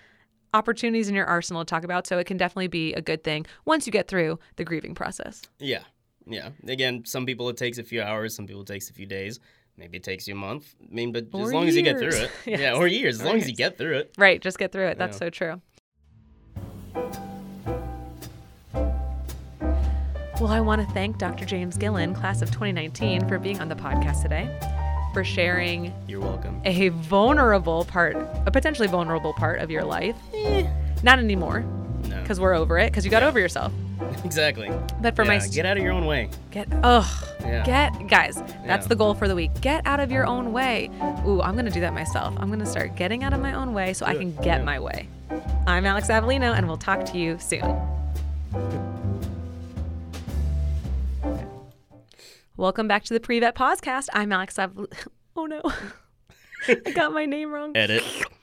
opportunities 0.54 1.08
in 1.08 1.14
your 1.14 1.24
arsenal 1.26 1.64
to 1.64 1.68
talk 1.70 1.84
about. 1.84 2.06
So 2.06 2.18
it 2.18 2.26
can 2.26 2.36
definitely 2.36 2.68
be 2.68 2.92
a 2.94 3.00
good 3.00 3.24
thing 3.24 3.46
once 3.64 3.86
you 3.86 3.92
get 3.92 4.08
through 4.08 4.38
the 4.56 4.64
grieving 4.64 4.94
process. 4.94 5.42
yeah, 5.58 5.84
yeah. 6.26 6.50
Again, 6.68 7.04
some 7.06 7.24
people 7.26 7.48
it 7.48 7.56
takes 7.56 7.78
a 7.78 7.82
few 7.82 8.02
hours, 8.02 8.34
some 8.34 8.46
people 8.46 8.62
it 8.62 8.66
takes 8.68 8.90
a 8.90 8.92
few 8.92 9.06
days. 9.06 9.40
Maybe 9.78 9.96
it 9.96 10.04
takes 10.04 10.28
you 10.28 10.34
a 10.34 10.36
month. 10.36 10.74
I 10.82 10.94
mean, 10.94 11.12
but 11.12 11.28
Or 11.32 11.44
as 11.46 11.52
long 11.54 11.66
as 11.66 11.74
you 11.74 11.80
get 11.82 11.98
through 11.98 12.12
years. 12.14 12.20
it, 12.20 12.30
yeah, 12.60 12.74
or 12.74 12.86
years, 12.86 13.16
as 13.20 13.22
Or 13.22 13.28
long 13.30 13.36
as 13.38 13.48
you 13.48 13.54
get 13.56 13.78
through 13.78 13.96
it. 13.96 14.14
Right. 14.18 14.38
Just 14.40 14.58
get 14.58 14.70
through 14.70 14.88
it. 14.88 14.98
That's 14.98 15.14
Yeah. 15.14 15.18
so 15.26 15.30
true. 15.30 15.62
Well, 20.40 20.50
I 20.50 20.60
want 20.60 20.86
to 20.86 20.92
thank 20.94 21.18
Dr. 21.18 21.44
James 21.44 21.76
Gillen, 21.76 22.14
class 22.14 22.42
of 22.42 22.50
2019, 22.50 23.28
for 23.28 23.38
being 23.38 23.60
on 23.60 23.68
the 23.68 23.74
podcast 23.76 24.22
today, 24.22 24.48
for 25.12 25.22
sharing 25.22 25.92
You're 26.08 26.20
welcome. 26.20 26.60
a 26.64 26.88
vulnerable 26.88 27.84
part, 27.84 28.16
a 28.46 28.50
potentially 28.50 28.88
vulnerable 28.88 29.34
part 29.34 29.60
of 29.60 29.70
your 29.70 29.84
life. 29.84 30.16
Eh, 30.34 30.66
not 31.02 31.18
anymore, 31.20 31.60
No, 32.08 32.20
because 32.22 32.40
we're 32.40 32.54
over 32.54 32.78
it, 32.78 32.86
because 32.90 33.04
you 33.04 33.10
got 33.10 33.22
over 33.22 33.38
yourself. 33.38 33.72
exactly. 34.24 34.68
But 35.00 35.14
for 35.14 35.24
my 35.24 35.34
yeah, 35.34 35.38
st- 35.40 35.54
get 35.54 35.66
out 35.66 35.76
of 35.76 35.82
your 35.82 35.92
own 35.92 36.06
way. 36.06 36.28
get, 36.50 36.66
ugh, 36.82 37.06
Yeah. 37.42 37.62
get, 37.64 38.08
guys, 38.08 38.34
that's 38.66 38.84
Yeah. 38.84 38.88
the 38.88 38.96
goal 38.96 39.14
for 39.14 39.28
the 39.28 39.36
week. 39.36 39.52
Get 39.60 39.86
out 39.86 40.00
of 40.00 40.10
your 40.10 40.26
own 40.26 40.52
way. 40.52 40.90
Ooh, 41.26 41.40
I'm 41.40 41.52
going 41.54 41.66
to 41.66 41.70
do 41.70 41.80
that 41.82 41.94
myself. 41.94 42.34
I'm 42.38 42.48
going 42.48 42.58
to 42.60 42.66
start 42.66 42.96
getting 42.96 43.22
out 43.22 43.32
of 43.32 43.40
my 43.40 43.52
own 43.52 43.74
way 43.74 43.92
so 43.92 44.06
I 44.06 44.14
can 44.14 44.28
it. 44.28 44.42
get 44.42 44.58
Yeah. 44.58 44.64
my 44.64 44.80
way. 44.80 45.08
I'm 45.68 45.86
Alex 45.86 46.08
Avellino, 46.08 46.52
and 46.56 46.66
we'll 46.66 46.78
talk 46.78 47.04
to 47.06 47.18
you 47.18 47.38
soon. 47.38 47.76
Welcome 52.56 52.86
back 52.86 53.04
to 53.04 53.14
the 53.14 53.20
Pre-Vet 53.20 53.54
Podcast. 53.54 54.08
I'm 54.12 54.32
Alex 54.32 54.56
Avellino. 54.56 54.86
Oh 55.34 55.46
no. 55.46 55.62
I 56.68 56.90
got 56.90 57.14
my 57.14 57.24
name 57.24 57.50
wrong. 57.50 57.74
Edit. 57.74 58.04